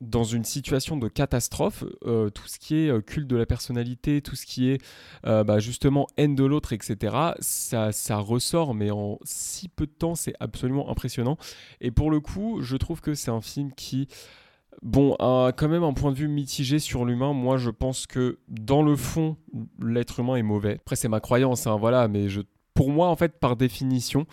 dans 0.00 0.24
une 0.24 0.44
situation 0.44 0.96
de 0.96 1.08
catastrophe, 1.08 1.84
euh, 2.04 2.28
tout 2.28 2.46
ce 2.46 2.58
qui 2.58 2.76
est 2.76 3.06
culte 3.06 3.26
de 3.26 3.36
la 3.36 3.46
personnalité, 3.46 4.20
tout 4.20 4.36
ce 4.36 4.44
qui 4.44 4.70
est 4.70 4.82
bah, 5.24 5.58
justement 5.58 6.06
haine 6.16 6.34
de 6.34 6.44
l'autre, 6.44 6.72
etc., 6.72 7.16
ça, 7.40 8.18
ressort, 8.18 8.74
mais 8.74 8.90
en 8.90 9.18
si 9.24 9.68
peu 9.68 9.86
de 9.86 9.92
temps, 9.92 10.14
c'est 10.14 10.34
absolument 10.40 10.90
impressionnant. 10.90 11.38
Et 11.80 11.90
pour 11.90 12.10
le 12.10 12.20
coup, 12.20 12.60
je 12.60 12.76
trouve 12.76 13.00
que 13.00 13.14
c'est 13.14 13.30
un 13.30 13.40
film 13.40 13.72
qui 13.72 14.08
Bon, 14.82 15.16
quand 15.18 15.68
même 15.68 15.84
un 15.84 15.92
point 15.92 16.10
de 16.10 16.16
vue 16.16 16.28
mitigé 16.28 16.78
sur 16.78 17.04
l'humain. 17.04 17.32
Moi, 17.32 17.56
je 17.56 17.70
pense 17.70 18.06
que 18.06 18.38
dans 18.48 18.82
le 18.82 18.96
fond, 18.96 19.36
l'être 19.80 20.20
humain 20.20 20.36
est 20.36 20.42
mauvais. 20.42 20.74
Après, 20.74 20.96
c'est 20.96 21.08
ma 21.08 21.20
croyance, 21.20 21.66
hein, 21.66 21.76
voilà. 21.76 22.08
Mais 22.08 22.26
pour 22.74 22.90
moi, 22.90 23.08
en 23.08 23.16
fait, 23.16 23.38
par 23.38 23.56
définition, 23.56 24.26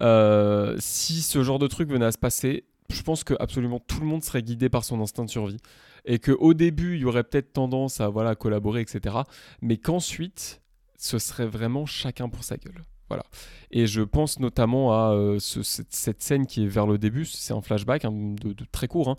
euh, 0.00 0.76
si 0.78 1.22
ce 1.22 1.42
genre 1.42 1.58
de 1.58 1.66
truc 1.66 1.90
venait 1.90 2.04
à 2.04 2.12
se 2.12 2.18
passer, 2.18 2.64
je 2.90 3.02
pense 3.02 3.24
que 3.24 3.34
absolument 3.38 3.80
tout 3.80 4.00
le 4.00 4.06
monde 4.06 4.22
serait 4.22 4.42
guidé 4.42 4.68
par 4.68 4.84
son 4.84 5.00
instinct 5.00 5.24
de 5.24 5.30
survie 5.30 5.58
et 6.04 6.18
que 6.18 6.32
au 6.32 6.54
début, 6.54 6.96
il 6.96 7.02
y 7.02 7.04
aurait 7.04 7.24
peut-être 7.24 7.52
tendance 7.52 8.00
à 8.00 8.08
voilà 8.08 8.34
collaborer, 8.34 8.80
etc. 8.80 9.16
Mais 9.60 9.76
qu'ensuite, 9.76 10.62
ce 10.96 11.18
serait 11.18 11.46
vraiment 11.46 11.86
chacun 11.86 12.28
pour 12.28 12.44
sa 12.44 12.56
gueule. 12.56 12.82
Voilà. 13.08 13.24
Et 13.70 13.86
je 13.86 14.02
pense 14.02 14.38
notamment 14.38 14.92
à 14.92 15.12
euh, 15.14 15.38
cette, 15.38 16.22
scène 16.22 16.46
qui 16.46 16.64
est 16.64 16.66
vers 16.66 16.86
le 16.86 16.98
début, 16.98 17.24
c'est 17.24 17.54
un 17.54 17.62
flashback 17.62 18.04
hein, 18.04 18.12
de, 18.12 18.54
très 18.70 18.86
court, 18.86 19.08
hein. 19.08 19.16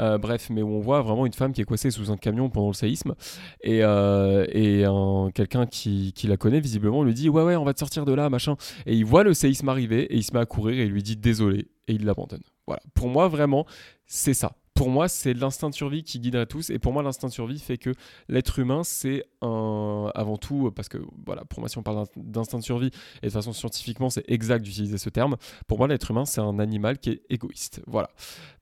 euh, 0.00 0.18
bref, 0.18 0.50
mais 0.50 0.60
où 0.60 0.70
on 0.70 0.80
voit 0.80 1.02
vraiment 1.02 1.24
une 1.24 1.32
femme 1.32 1.52
qui 1.52 1.60
est 1.60 1.64
coincée 1.64 1.92
sous 1.92 2.10
un 2.10 2.16
camion 2.16 2.50
pendant 2.50 2.66
le 2.66 2.72
séisme, 2.72 3.14
et, 3.62 3.84
euh, 3.84 5.30
quelqu'un 5.30 5.66
qui, 5.66 6.12
qui, 6.14 6.26
la 6.26 6.36
connaît 6.36 6.60
visiblement 6.60 7.04
lui 7.04 7.14
dit 7.14 7.28
ouais 7.28 7.44
ouais 7.44 7.54
on 7.54 7.64
va 7.64 7.74
te 7.74 7.78
sortir 7.78 8.04
de 8.04 8.12
là 8.12 8.28
machin, 8.28 8.56
et 8.86 8.94
il 8.96 9.04
voit 9.04 9.22
le 9.22 9.34
séisme 9.34 9.68
arriver 9.68 10.02
et 10.12 10.16
il 10.16 10.24
se 10.24 10.32
met 10.32 10.40
à 10.40 10.46
courir 10.46 10.80
et 10.80 10.86
il 10.86 10.90
lui 10.90 11.04
dit 11.04 11.16
désolé 11.16 11.68
et 11.86 11.92
il 11.92 12.04
l'abandonne. 12.04 12.42
Voilà, 12.68 12.82
pour 12.94 13.08
moi 13.08 13.28
vraiment 13.28 13.66
c'est 14.06 14.34
ça 14.34 14.54
pour 14.78 14.90
moi, 14.90 15.08
c'est 15.08 15.34
l'instinct 15.34 15.70
de 15.70 15.74
survie 15.74 16.04
qui 16.04 16.20
guiderait 16.20 16.46
tous. 16.46 16.70
Et 16.70 16.78
pour 16.78 16.92
moi, 16.92 17.02
l'instinct 17.02 17.26
de 17.26 17.32
survie 17.32 17.58
fait 17.58 17.78
que 17.78 17.90
l'être 18.28 18.60
humain, 18.60 18.84
c'est 18.84 19.24
un. 19.42 20.10
Avant 20.14 20.36
tout, 20.36 20.70
parce 20.70 20.88
que, 20.88 20.98
voilà, 21.26 21.44
pour 21.44 21.58
moi, 21.58 21.68
si 21.68 21.78
on 21.78 21.82
parle 21.82 22.06
d'instinct 22.14 22.58
de 22.58 22.62
survie, 22.62 22.90
et 23.22 23.26
de 23.26 23.32
façon 23.32 23.52
scientifiquement, 23.52 24.08
c'est 24.08 24.24
exact 24.30 24.62
d'utiliser 24.62 24.96
ce 24.96 25.10
terme, 25.10 25.36
pour 25.66 25.78
moi, 25.78 25.88
l'être 25.88 26.12
humain, 26.12 26.24
c'est 26.24 26.40
un 26.40 26.60
animal 26.60 26.98
qui 26.98 27.10
est 27.10 27.22
égoïste. 27.28 27.82
Voilà. 27.88 28.08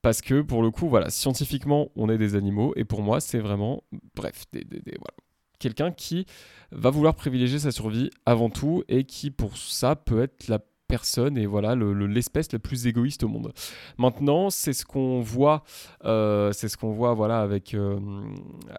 Parce 0.01 0.21
que, 0.21 0.41
pour 0.41 0.63
le 0.63 0.71
coup, 0.71 0.89
voilà, 0.89 1.11
scientifiquement, 1.11 1.89
on 1.95 2.09
est 2.09 2.17
des 2.17 2.35
animaux. 2.35 2.73
Et 2.75 2.83
pour 2.83 3.03
moi, 3.03 3.19
c'est 3.21 3.39
vraiment. 3.39 3.83
Bref, 4.15 4.45
quelqu'un 5.59 5.91
qui 5.91 6.25
va 6.71 6.89
vouloir 6.89 7.13
privilégier 7.13 7.59
sa 7.59 7.71
survie 7.71 8.09
avant 8.25 8.49
tout 8.49 8.83
et 8.87 9.03
qui 9.03 9.29
pour 9.29 9.55
ça 9.55 9.95
peut 9.95 10.23
être 10.23 10.47
la 10.47 10.59
personne 10.87 11.37
et 11.37 11.45
voilà 11.45 11.75
l'espèce 11.75 12.51
la 12.51 12.59
plus 12.59 12.87
égoïste 12.87 13.23
au 13.23 13.27
monde. 13.27 13.53
Maintenant, 13.97 14.49
c'est 14.49 14.73
ce 14.73 14.85
qu'on 14.85 15.21
voit, 15.21 15.63
euh, 16.05 16.51
c'est 16.53 16.67
ce 16.69 16.77
qu'on 16.77 16.91
voit 16.91 17.13
voilà 17.13 17.41
avec 17.41 17.73
euh, 17.73 17.99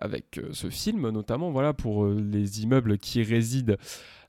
avec 0.00 0.38
euh, 0.38 0.48
ce 0.52 0.70
film 0.70 1.08
notamment 1.10 1.50
voilà 1.50 1.72
pour 1.72 2.06
les 2.06 2.62
immeubles 2.62 2.98
qui 2.98 3.22
résident, 3.22 3.76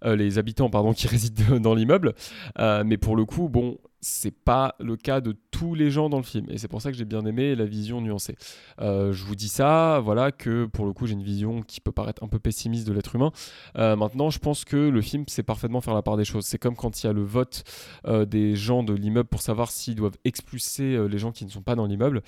les 0.04 0.38
habitants 0.38 0.70
pardon 0.70 0.94
qui 1.00 1.08
résident 1.08 1.60
dans 1.60 1.74
l'immeuble, 1.74 2.14
mais 2.58 2.98
pour 2.98 3.16
le 3.16 3.26
coup 3.26 3.50
bon 3.50 3.78
c'est 4.02 4.36
pas 4.36 4.76
le 4.80 4.96
cas 4.96 5.20
de 5.22 5.36
tous 5.60 5.76
les 5.76 5.92
gens 5.92 6.10
dans 6.10 6.20
le 6.20 6.24
film 6.24 6.46
et 6.50 6.58
c'est 6.58 6.70
pour 6.70 6.82
ça 6.82 6.90
que 6.90 6.98
j'ai 6.98 7.04
bien 7.04 7.26
aimé 7.26 7.54
la 7.54 7.66
vision 7.66 8.00
nuancée. 8.00 8.38
Euh, 8.80 9.12
je 9.12 9.26
vous 9.26 9.36
dis 9.36 9.50
ça, 9.50 10.00
voilà 10.00 10.32
que 10.32 10.64
pour 10.64 10.86
le 10.86 10.94
coup 10.94 11.06
j'ai 11.06 11.16
une 11.16 11.24
vision 11.24 11.64
qui 11.64 11.82
peut 11.82 11.92
paraître 11.92 12.24
un 12.24 12.30
peu 12.30 12.40
pessimiste 12.40 12.88
de 12.88 12.94
l'être 12.94 13.14
humain. 13.14 13.34
Euh, 13.78 13.98
maintenant, 13.98 14.30
je 14.30 14.40
pense 14.40 14.64
que 14.64 14.78
le 14.78 15.02
film 15.02 15.26
sait 15.28 15.44
parfaitement 15.44 15.82
faire 15.82 15.94
la 15.94 16.02
part 16.02 16.16
des 16.16 16.24
choses. 16.24 16.46
C'est 16.46 16.60
comme 16.60 16.78
quand 16.78 17.04
il 17.04 17.08
y 17.08 17.10
a 17.10 17.14
le 17.14 17.24
vote 17.24 17.66
euh, 18.08 18.24
des 18.24 18.56
gens 18.56 18.84
de 18.84 18.94
l'immeuble 18.94 19.28
pour 19.28 19.42
savoir 19.42 19.70
s'ils 19.70 19.96
doivent 19.96 20.18
expulser 20.24 20.98
les 21.10 21.18
gens 21.18 21.34
qui 21.34 21.44
ne 21.44 21.50
sont 21.50 21.62
pas 21.62 21.76
dans 21.76 21.88
l'immeuble. 21.88 22.22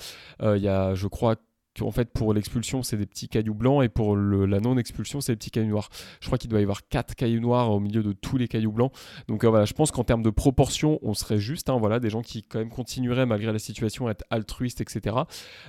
Il 0.44 0.62
y 0.62 0.67
a, 0.67 0.94
je 0.94 1.08
crois, 1.08 1.38
en 1.80 1.92
fait 1.92 2.12
pour 2.12 2.34
l'expulsion 2.34 2.84
c'est 2.84 2.98
des 2.98 3.06
petits 3.06 3.30
cailloux 3.30 3.54
blancs 3.54 3.84
et 3.84 3.90
pour 3.90 4.16
la 4.16 4.60
non 4.60 4.78
expulsion 4.78 5.22
c'est 5.22 5.34
des 5.34 5.38
petits 5.38 5.52
cailloux 5.52 5.70
noirs. 5.70 5.90
Je 6.20 6.28
crois 6.28 6.38
qu'il 6.38 6.50
doit 6.50 6.60
y 6.60 6.64
avoir 6.64 6.88
quatre 6.88 7.16
cailloux 7.16 7.40
noirs 7.40 7.72
au 7.72 7.80
milieu 7.80 8.04
de 8.04 8.12
tous 8.12 8.38
les 8.38 8.48
cailloux 8.48 8.72
blancs. 8.72 8.92
Donc 9.28 9.44
euh, 9.44 9.50
voilà, 9.50 9.66
je 9.66 9.74
pense 9.74 9.92
qu'en 9.92 10.04
termes 10.04 10.24
de 10.24 10.30
proportion 10.30 11.00
on 11.02 11.14
serait 11.14 11.40
juste, 11.40 11.70
hein, 11.70 11.78
voilà, 11.78 12.00
des 12.00 12.10
gens 12.10 12.22
qui 12.22 12.44
quand 12.44 12.60
même 12.60 12.70
continueraient 12.70 13.26
malgré 13.26 13.52
la 13.52 13.60
situation 13.60 14.08
à 14.08 14.12
être 14.12 14.26
altruistes, 14.30 14.82
etc. 14.82 15.16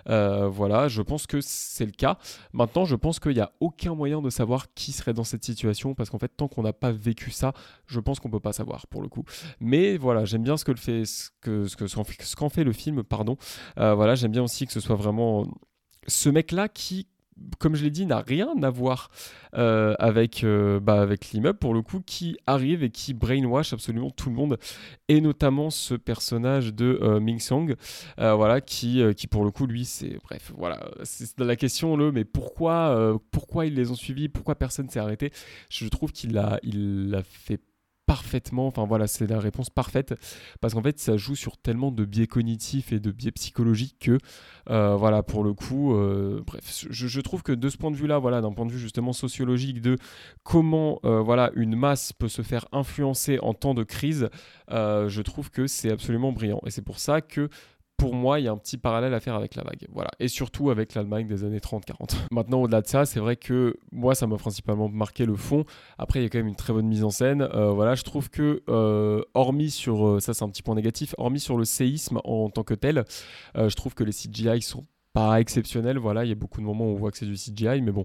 Euh, 0.08 0.48
voilà, 0.48 0.88
je 0.88 1.02
pense 1.02 1.26
que 1.26 1.40
c'est 1.40 1.86
le 1.86 1.92
cas. 1.92 2.18
Maintenant, 2.52 2.84
je 2.84 2.96
pense 2.96 3.20
qu'il 3.20 3.34
n'y 3.34 3.40
a 3.40 3.52
aucun 3.60 3.94
moyen 3.94 4.20
de 4.20 4.30
savoir 4.30 4.72
qui 4.74 4.92
serait 4.92 5.14
dans 5.14 5.24
cette 5.24 5.44
situation 5.44 5.94
parce 5.94 6.10
qu'en 6.10 6.18
fait 6.18 6.32
tant 6.36 6.48
qu'on 6.48 6.62
n'a 6.62 6.72
pas 6.72 6.92
vécu 6.92 7.30
ça, 7.30 7.52
je 7.86 8.00
pense 8.00 8.20
qu'on 8.20 8.30
peut 8.30 8.40
pas 8.40 8.52
savoir 8.52 8.86
pour 8.86 9.02
le 9.02 9.08
coup. 9.08 9.24
Mais 9.60 9.96
voilà, 9.96 10.24
j'aime 10.24 10.42
bien 10.42 10.56
ce 10.56 10.64
que 10.64 10.72
fait, 10.74 11.04
ce 11.04 12.34
qu'en 12.34 12.48
fait 12.48 12.64
le 12.64 12.72
film, 12.72 13.02
pardon. 13.02 13.36
Euh, 13.78 13.94
voilà, 13.94 14.14
j'aime 14.14 14.32
bien 14.32 14.42
aussi 14.42 14.66
que 14.66 14.72
ce 14.72 14.80
soit 14.80 14.96
vraiment 14.96 15.46
ce 16.06 16.28
mec-là 16.28 16.68
qui, 16.68 17.06
comme 17.58 17.74
je 17.74 17.84
l'ai 17.84 17.90
dit, 17.90 18.06
n'a 18.06 18.20
rien 18.20 18.62
à 18.62 18.70
voir 18.70 19.10
euh, 19.54 19.94
avec, 19.98 20.44
euh, 20.44 20.80
bah, 20.80 21.00
avec 21.00 21.30
l'immeuble, 21.30 21.58
pour 21.58 21.74
le 21.74 21.82
coup, 21.82 22.00
qui 22.04 22.36
arrive 22.46 22.82
et 22.82 22.90
qui 22.90 23.14
brainwash 23.14 23.72
absolument 23.72 24.10
tout 24.10 24.28
le 24.28 24.36
monde, 24.36 24.58
et 25.08 25.20
notamment 25.20 25.70
ce 25.70 25.94
personnage 25.94 26.74
de 26.74 26.98
euh, 27.02 27.20
Ming 27.20 27.40
Song, 27.40 27.74
voilà, 28.16 28.60
qui, 28.60 29.02
qui 29.16 29.26
pour 29.26 29.44
le 29.44 29.50
coup, 29.50 29.66
lui, 29.66 29.84
c'est, 29.84 30.18
bref, 30.24 30.52
voilà, 30.56 30.84
c'est 31.04 31.38
la 31.38 31.56
question, 31.56 31.96
le, 31.96 32.12
mais 32.12 32.24
pourquoi, 32.24 33.18
pourquoi 33.30 33.66
ils 33.66 33.74
les 33.74 33.90
ont 33.90 33.96
suivis, 33.96 34.28
pourquoi 34.28 34.54
personne 34.54 34.88
s'est 34.88 35.00
arrêté? 35.00 35.32
Je 35.68 35.86
trouve 35.88 36.12
qu'il 36.12 36.38
a, 36.38 36.58
il 36.62 37.14
a 37.16 37.22
fait 37.22 37.60
parfaitement, 38.12 38.66
enfin 38.66 38.84
voilà, 38.84 39.06
c'est 39.06 39.26
la 39.26 39.40
réponse 39.40 39.70
parfaite, 39.70 40.14
parce 40.60 40.74
qu'en 40.74 40.82
fait 40.82 40.98
ça 40.98 41.16
joue 41.16 41.34
sur 41.34 41.56
tellement 41.56 41.90
de 41.90 42.04
biais 42.04 42.26
cognitifs 42.26 42.92
et 42.92 43.00
de 43.00 43.10
biais 43.10 43.30
psychologiques 43.30 43.96
que, 44.00 44.18
euh, 44.68 44.96
voilà, 44.96 45.22
pour 45.22 45.42
le 45.42 45.54
coup, 45.54 45.94
euh, 45.94 46.42
bref, 46.46 46.84
je, 46.90 47.20
trouve 47.22 47.42
que 47.42 47.52
de 47.52 47.70
ce 47.70 47.78
point 47.78 47.90
de 47.90 47.96
vue-là, 47.96 48.18
voilà, 48.18 48.42
d'un 48.42 48.52
point 48.52 48.66
de 48.66 48.70
vue 48.70 48.78
justement 48.78 49.14
sociologique 49.14 49.80
de 49.80 49.96
comment, 50.42 51.00
euh, 51.06 51.22
voilà, 51.22 51.52
une 51.54 51.74
masse 51.74 52.12
peut 52.12 52.28
se 52.28 52.42
faire 52.42 52.66
influencer 52.70 53.38
en 53.40 53.54
temps 53.54 53.72
de 53.72 53.82
crise, 53.82 54.28
je 54.68 55.22
trouve 55.22 55.50
que 55.50 55.66
c'est 55.66 55.90
absolument 55.90 56.32
brillant, 56.32 56.60
et 56.66 56.70
c'est 56.70 56.82
pour 56.82 56.98
ça 56.98 57.22
que 57.22 57.48
pour 58.02 58.16
moi, 58.16 58.40
il 58.40 58.46
y 58.46 58.48
a 58.48 58.50
un 58.50 58.56
petit 58.56 58.78
parallèle 58.78 59.14
à 59.14 59.20
faire 59.20 59.36
avec 59.36 59.54
la 59.54 59.62
vague. 59.62 59.86
Voilà. 59.92 60.10
Et 60.18 60.26
surtout 60.26 60.70
avec 60.70 60.96
l'Allemagne 60.96 61.28
des 61.28 61.44
années 61.44 61.60
30-40. 61.60 62.16
Maintenant, 62.32 62.62
au-delà 62.62 62.80
de 62.80 62.88
ça, 62.88 63.06
c'est 63.06 63.20
vrai 63.20 63.36
que 63.36 63.78
moi, 63.92 64.16
ça 64.16 64.26
m'a 64.26 64.38
principalement 64.38 64.88
marqué 64.88 65.24
le 65.24 65.36
fond. 65.36 65.64
Après, 65.98 66.18
il 66.18 66.24
y 66.24 66.26
a 66.26 66.28
quand 66.28 66.38
même 66.38 66.48
une 66.48 66.56
très 66.56 66.72
bonne 66.72 66.88
mise 66.88 67.04
en 67.04 67.10
scène. 67.10 67.42
Euh, 67.42 67.70
voilà, 67.70 67.94
je 67.94 68.02
trouve 68.02 68.28
que, 68.28 68.64
euh, 68.68 69.22
hormis 69.34 69.70
sur, 69.70 70.04
euh, 70.04 70.18
ça 70.18 70.34
c'est 70.34 70.42
un 70.42 70.48
petit 70.48 70.64
point 70.64 70.74
négatif, 70.74 71.14
hormis 71.16 71.38
sur 71.38 71.56
le 71.56 71.64
séisme 71.64 72.18
en 72.24 72.50
tant 72.50 72.64
que 72.64 72.74
tel, 72.74 73.04
je 73.54 73.74
trouve 73.76 73.94
que 73.94 74.02
les 74.02 74.12
CGI 74.12 74.62
sont 74.62 74.84
pas 75.12 75.40
exceptionnels. 75.40 75.98
Voilà, 75.98 76.24
il 76.24 76.28
y 76.28 76.32
a 76.32 76.34
beaucoup 76.34 76.60
de 76.60 76.66
moments 76.66 76.86
où 76.86 76.94
on 76.94 76.96
voit 76.96 77.12
que 77.12 77.18
c'est 77.18 77.26
du 77.26 77.36
CGI, 77.36 77.82
mais 77.82 77.92
bon, 77.92 78.04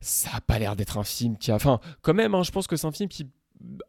ça 0.00 0.30
a 0.34 0.40
pas 0.40 0.60
l'air 0.60 0.76
d'être 0.76 0.96
un 0.96 1.02
film 1.02 1.36
qui 1.36 1.50
a. 1.50 1.56
Enfin, 1.56 1.80
quand 2.02 2.14
même, 2.14 2.36
hein, 2.36 2.44
je 2.44 2.52
pense 2.52 2.68
que 2.68 2.76
c'est 2.76 2.86
un 2.86 2.92
film 2.92 3.08
qui 3.08 3.28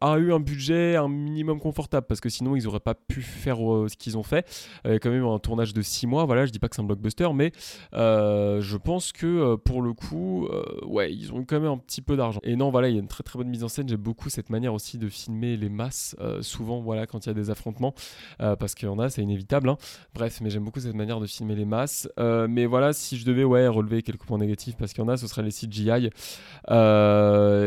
a 0.00 0.18
eu 0.18 0.32
un 0.32 0.40
budget 0.40 0.96
un 0.96 1.08
minimum 1.08 1.60
confortable 1.60 2.06
parce 2.06 2.20
que 2.20 2.28
sinon 2.28 2.56
ils 2.56 2.64
n'auraient 2.64 2.80
pas 2.80 2.94
pu 2.94 3.22
faire 3.22 3.58
ce 3.58 3.96
qu'ils 3.96 4.18
ont 4.18 4.22
fait. 4.22 4.46
A 4.84 4.98
quand 4.98 5.10
même 5.10 5.24
un 5.24 5.38
tournage 5.38 5.74
de 5.74 5.82
6 5.82 6.06
mois, 6.06 6.24
voilà, 6.24 6.46
je 6.46 6.50
dis 6.50 6.58
pas 6.58 6.68
que 6.68 6.76
c'est 6.76 6.82
un 6.82 6.86
blockbuster, 6.86 7.28
mais 7.34 7.52
je 7.92 8.76
pense 8.76 9.12
que 9.12 9.56
pour 9.56 9.82
le 9.82 9.92
coup, 9.92 10.48
ouais, 10.86 11.12
ils 11.12 11.32
ont 11.32 11.44
quand 11.44 11.60
même 11.60 11.70
un 11.70 11.78
petit 11.78 12.02
peu 12.02 12.16
d'argent. 12.16 12.40
Et 12.42 12.56
non, 12.56 12.70
voilà, 12.70 12.88
il 12.88 12.94
y 12.94 12.98
a 12.98 13.00
une 13.00 13.08
très 13.08 13.22
très 13.22 13.38
bonne 13.38 13.48
mise 13.48 13.62
en 13.64 13.68
scène. 13.68 13.88
J'aime 13.88 14.00
beaucoup 14.00 14.28
cette 14.28 14.50
manière 14.50 14.74
aussi 14.74 14.98
de 14.98 15.08
filmer 15.08 15.56
les 15.56 15.68
masses, 15.68 16.16
souvent, 16.40 16.80
voilà, 16.80 17.06
quand 17.06 17.26
il 17.26 17.28
y 17.28 17.30
a 17.30 17.34
des 17.34 17.50
affrontements, 17.50 17.94
parce 18.38 18.74
qu'il 18.74 18.88
y 18.88 18.90
en 18.90 18.98
a, 18.98 19.10
c'est 19.10 19.22
inévitable. 19.22 19.68
Hein. 19.68 19.76
Bref, 20.14 20.40
mais 20.40 20.50
j'aime 20.50 20.64
beaucoup 20.64 20.80
cette 20.80 20.94
manière 20.94 21.20
de 21.20 21.26
filmer 21.26 21.54
les 21.54 21.64
masses. 21.64 22.08
mais 22.18 22.66
voilà, 22.66 22.92
si 22.92 23.16
je 23.16 23.24
devais 23.24 23.44
ouais, 23.44 23.68
relever 23.68 24.02
quelques 24.02 24.24
points 24.24 24.38
négatifs, 24.38 24.76
parce 24.76 24.92
qu'il 24.92 25.04
y 25.04 25.06
en 25.06 25.08
a, 25.08 25.16
ce 25.16 25.26
serait 25.26 25.42
les 25.42 25.52
CGI. 25.52 26.10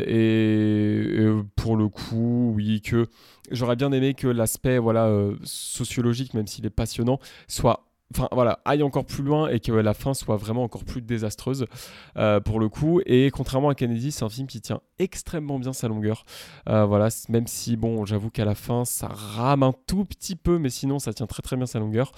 et, 0.07 1.27
pour 1.55 1.77
le 1.77 1.87
coup, 1.87 1.92
oui, 2.12 2.82
que 2.82 3.08
j'aurais 3.51 3.75
bien 3.75 3.91
aimé 3.91 4.13
que 4.13 4.27
l'aspect 4.27 4.77
voilà, 4.77 5.06
euh, 5.06 5.36
sociologique, 5.43 6.34
même 6.34 6.47
s'il 6.47 6.65
est 6.65 6.71
passionnant, 6.71 7.19
soit 7.47 7.92
enfin 8.15 8.27
voilà, 8.31 8.59
aille 8.65 8.83
encore 8.83 9.05
plus 9.05 9.23
loin 9.23 9.49
et 9.49 9.59
que 9.59 9.71
la 9.71 9.93
fin 9.93 10.13
soit 10.13 10.37
vraiment 10.37 10.63
encore 10.63 10.83
plus 10.83 11.01
désastreuse 11.01 11.65
euh, 12.17 12.39
pour 12.39 12.59
le 12.59 12.69
coup. 12.69 13.01
Et 13.05 13.31
contrairement 13.31 13.69
à 13.69 13.75
Kennedy, 13.75 14.11
c'est 14.11 14.23
un 14.23 14.29
film 14.29 14.47
qui 14.47 14.61
tient 14.61 14.81
extrêmement 14.99 15.59
bien 15.59 15.73
sa 15.73 15.87
longueur. 15.87 16.25
Euh, 16.69 16.85
voilà, 16.85 17.09
même 17.29 17.47
si 17.47 17.75
bon, 17.75 18.05
j'avoue 18.05 18.29
qu'à 18.29 18.45
la 18.45 18.55
fin 18.55 18.85
ça 18.85 19.07
rame 19.07 19.63
un 19.63 19.73
tout 19.87 20.05
petit 20.05 20.35
peu, 20.35 20.59
mais 20.59 20.69
sinon 20.69 20.99
ça 20.99 21.13
tient 21.13 21.27
très 21.27 21.41
très 21.41 21.55
bien 21.55 21.65
sa 21.65 21.79
longueur. 21.79 22.11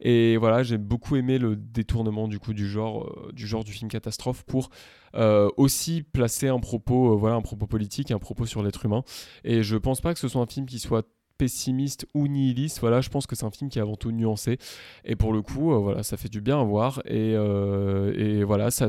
Et 0.00 0.36
voilà, 0.36 0.62
j'ai 0.62 0.78
beaucoup 0.78 1.16
aimé 1.16 1.38
le 1.38 1.56
détournement 1.56 2.28
du 2.28 2.38
coup 2.38 2.54
du 2.54 2.68
genre 2.68 3.06
euh, 3.28 3.32
du 3.32 3.72
film 3.72 3.90
catastrophe 3.90 4.44
pour 4.44 4.70
aussi 5.56 6.02
placer 6.02 6.48
un 6.48 6.60
propos, 6.60 7.18
voilà, 7.18 7.34
un 7.34 7.42
propos 7.42 7.66
politique, 7.66 8.12
un 8.12 8.20
propos 8.20 8.46
sur 8.46 8.62
l'être 8.62 8.84
humain. 8.84 9.02
Et 9.42 9.64
je 9.64 9.76
pense 9.76 10.00
pas 10.00 10.14
que 10.14 10.20
ce 10.20 10.28
soit 10.28 10.40
un 10.40 10.46
film 10.46 10.66
qui 10.66 10.78
soit 10.78 11.04
pessimiste 11.40 12.06
ou 12.12 12.28
nihiliste. 12.28 12.80
Voilà, 12.80 13.00
je 13.00 13.08
pense 13.08 13.26
que 13.26 13.34
c'est 13.34 13.46
un 13.46 13.50
film 13.50 13.70
qui 13.70 13.78
est 13.78 13.82
avant 13.82 13.96
tout 13.96 14.12
nuancé. 14.12 14.58
Et 15.06 15.16
pour 15.16 15.32
le 15.32 15.40
coup, 15.40 15.72
euh, 15.72 15.78
voilà, 15.78 16.02
ça 16.02 16.18
fait 16.18 16.28
du 16.28 16.42
bien 16.42 16.60
à 16.60 16.64
voir. 16.64 17.00
Et, 17.06 17.32
euh, 17.34 18.44
voilà, 18.46 18.70
ça, 18.70 18.88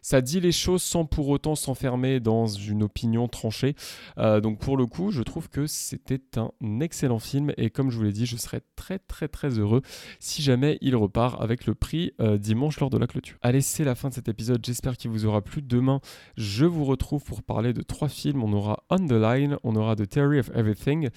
ça 0.00 0.20
dit 0.20 0.38
les 0.38 0.52
choses 0.52 0.80
sans 0.80 1.06
pour 1.06 1.28
autant 1.28 1.56
s'enfermer 1.56 2.20
dans 2.20 2.46
une 2.46 2.84
opinion 2.84 3.26
tranchée. 3.26 3.74
Euh, 4.18 4.40
donc 4.40 4.60
pour 4.60 4.76
le 4.76 4.86
coup, 4.86 5.10
je 5.10 5.24
trouve 5.24 5.48
que 5.48 5.66
c'était 5.66 6.20
un 6.36 6.78
excellent 6.78 7.18
film. 7.18 7.52
Et 7.56 7.68
comme 7.68 7.90
je 7.90 7.96
vous 7.96 8.04
l'ai 8.04 8.12
dit, 8.12 8.26
je 8.26 8.36
serais 8.36 8.60
très 8.76 9.00
très 9.00 9.26
très 9.26 9.58
heureux 9.58 9.82
si 10.20 10.40
jamais 10.40 10.78
il 10.80 10.94
repart 10.94 11.42
avec 11.42 11.66
le 11.66 11.74
prix 11.74 12.12
dimanche 12.38 12.78
lors 12.78 12.90
de 12.90 12.98
la 12.98 13.08
clôture. 13.08 13.38
Allez, 13.42 13.60
c'est 13.60 13.84
la 13.84 13.96
fin 13.96 14.08
de 14.08 14.14
cet 14.14 14.28
épisode. 14.28 14.64
J'espère 14.64 14.96
qu'il 14.96 15.10
vous 15.10 15.26
aura 15.26 15.42
plu. 15.42 15.62
Demain, 15.62 16.00
je 16.36 16.64
vous 16.64 16.84
retrouve 16.84 17.24
pour 17.24 17.42
parler 17.42 17.72
de 17.72 17.82
trois 17.82 18.08
films. 18.08 18.44
On 18.44 18.52
aura 18.52 18.84
On 18.88 19.04
the 19.04 19.12
Line, 19.12 19.56
on 19.64 19.74
aura 19.74 19.96
The 19.96 20.08
Theory 20.08 20.38
of 20.38 20.50
Everything 20.54 21.08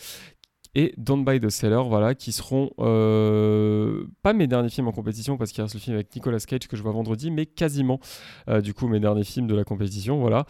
et 0.74 0.94
Don't 0.98 1.26
Buy 1.26 1.40
the 1.40 1.50
Seller, 1.50 1.82
voilà, 1.86 2.16
qui 2.16 2.32
seront 2.32 2.72
euh, 2.80 4.06
pas 4.24 4.34
mes 4.34 4.48
derniers 4.48 4.70
films 4.70 4.88
en 4.88 4.92
compétition 4.92 5.38
parce 5.38 5.52
qu'il 5.52 5.62
reste 5.62 5.74
le 5.74 5.80
film 5.80 5.96
avec 5.96 6.16
Nicolas 6.16 6.40
Cage 6.40 6.68
que 6.68 6.78
je 6.78 6.82
vois 6.82 6.94
vendredi, 6.94 7.30
mais 7.30 7.46
quasiment 7.46 8.00
euh, 8.48 8.62
du 8.62 8.74
coup 8.74 8.88
mes 8.88 9.00
derniers 9.00 9.26
films 9.26 9.48
de 9.48 9.56
la 9.56 9.64
compétition, 9.66 10.20
voilà. 10.20 10.46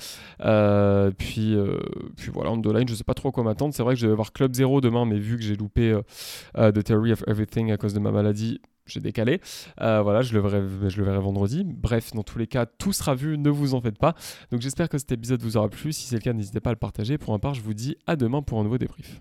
Euh, 0.46 1.12
puis, 1.12 1.56
puis 2.18 2.32
voilà, 2.32 2.52
on 2.52 2.62
the 2.62 2.68
line, 2.68 2.88
je 2.88 2.94
sais 2.94 3.04
pas 3.04 3.14
trop 3.14 3.32
quoi 3.32 3.44
m'attendre. 3.44 3.74
C'est 3.74 3.84
vrai 3.84 3.96
que 3.96 4.00
je 4.00 4.08
vais 4.08 4.14
voir 4.14 4.32
Club 4.32 4.54
Zero 4.54 4.80
demain, 4.80 5.06
mais 5.06 5.18
vu 5.18 5.38
que 5.38 5.44
j'ai 5.44 5.56
loupé 5.56 6.00
The 6.56 6.84
Theory 6.84 7.14
of 7.14 7.24
Everything 7.28 7.72
à 7.72 7.78
cause 7.78 7.94
de 7.94 8.00
ma 8.00 8.12
maladie, 8.12 8.62
j'ai 8.86 9.00
décalé. 9.00 9.42
voilà, 9.78 10.22
je 10.22 10.34
le, 10.34 10.42
verrai, 10.42 10.90
je 10.90 10.98
le 11.00 11.06
verrai 11.06 11.20
vendredi. 11.20 11.64
Bref, 11.66 12.12
dans 12.14 12.24
tous 12.24 12.38
les 12.38 12.48
cas, 12.48 12.68
tout 12.68 12.94
sera 12.94 13.16
vu, 13.16 13.40
ne 13.40 13.50
vous 13.50 13.74
en 13.74 13.82
faites 13.82 13.98
pas. 13.98 14.14
Donc 14.52 14.62
j'espère 14.62 14.88
que 14.88 15.00
cet 15.00 15.12
épisode 15.12 15.42
vous 15.42 15.58
aura 15.58 15.70
plu. 15.70 15.94
Si 15.94 16.06
c'est 16.06 16.16
le 16.16 16.22
cas, 16.22 16.34
n'hésitez 16.34 16.60
pas 16.60 16.70
à 16.70 16.74
le 16.74 16.80
partager. 16.80 17.18
Pour 17.18 17.34
ma 17.34 17.40
part, 17.40 17.56
je 17.56 17.62
vous 17.62 17.74
dis 17.74 17.98
à 18.06 18.16
demain 18.16 18.44
pour 18.44 18.60
un 18.60 18.64
nouveau 18.64 18.78
débrief. 18.78 19.10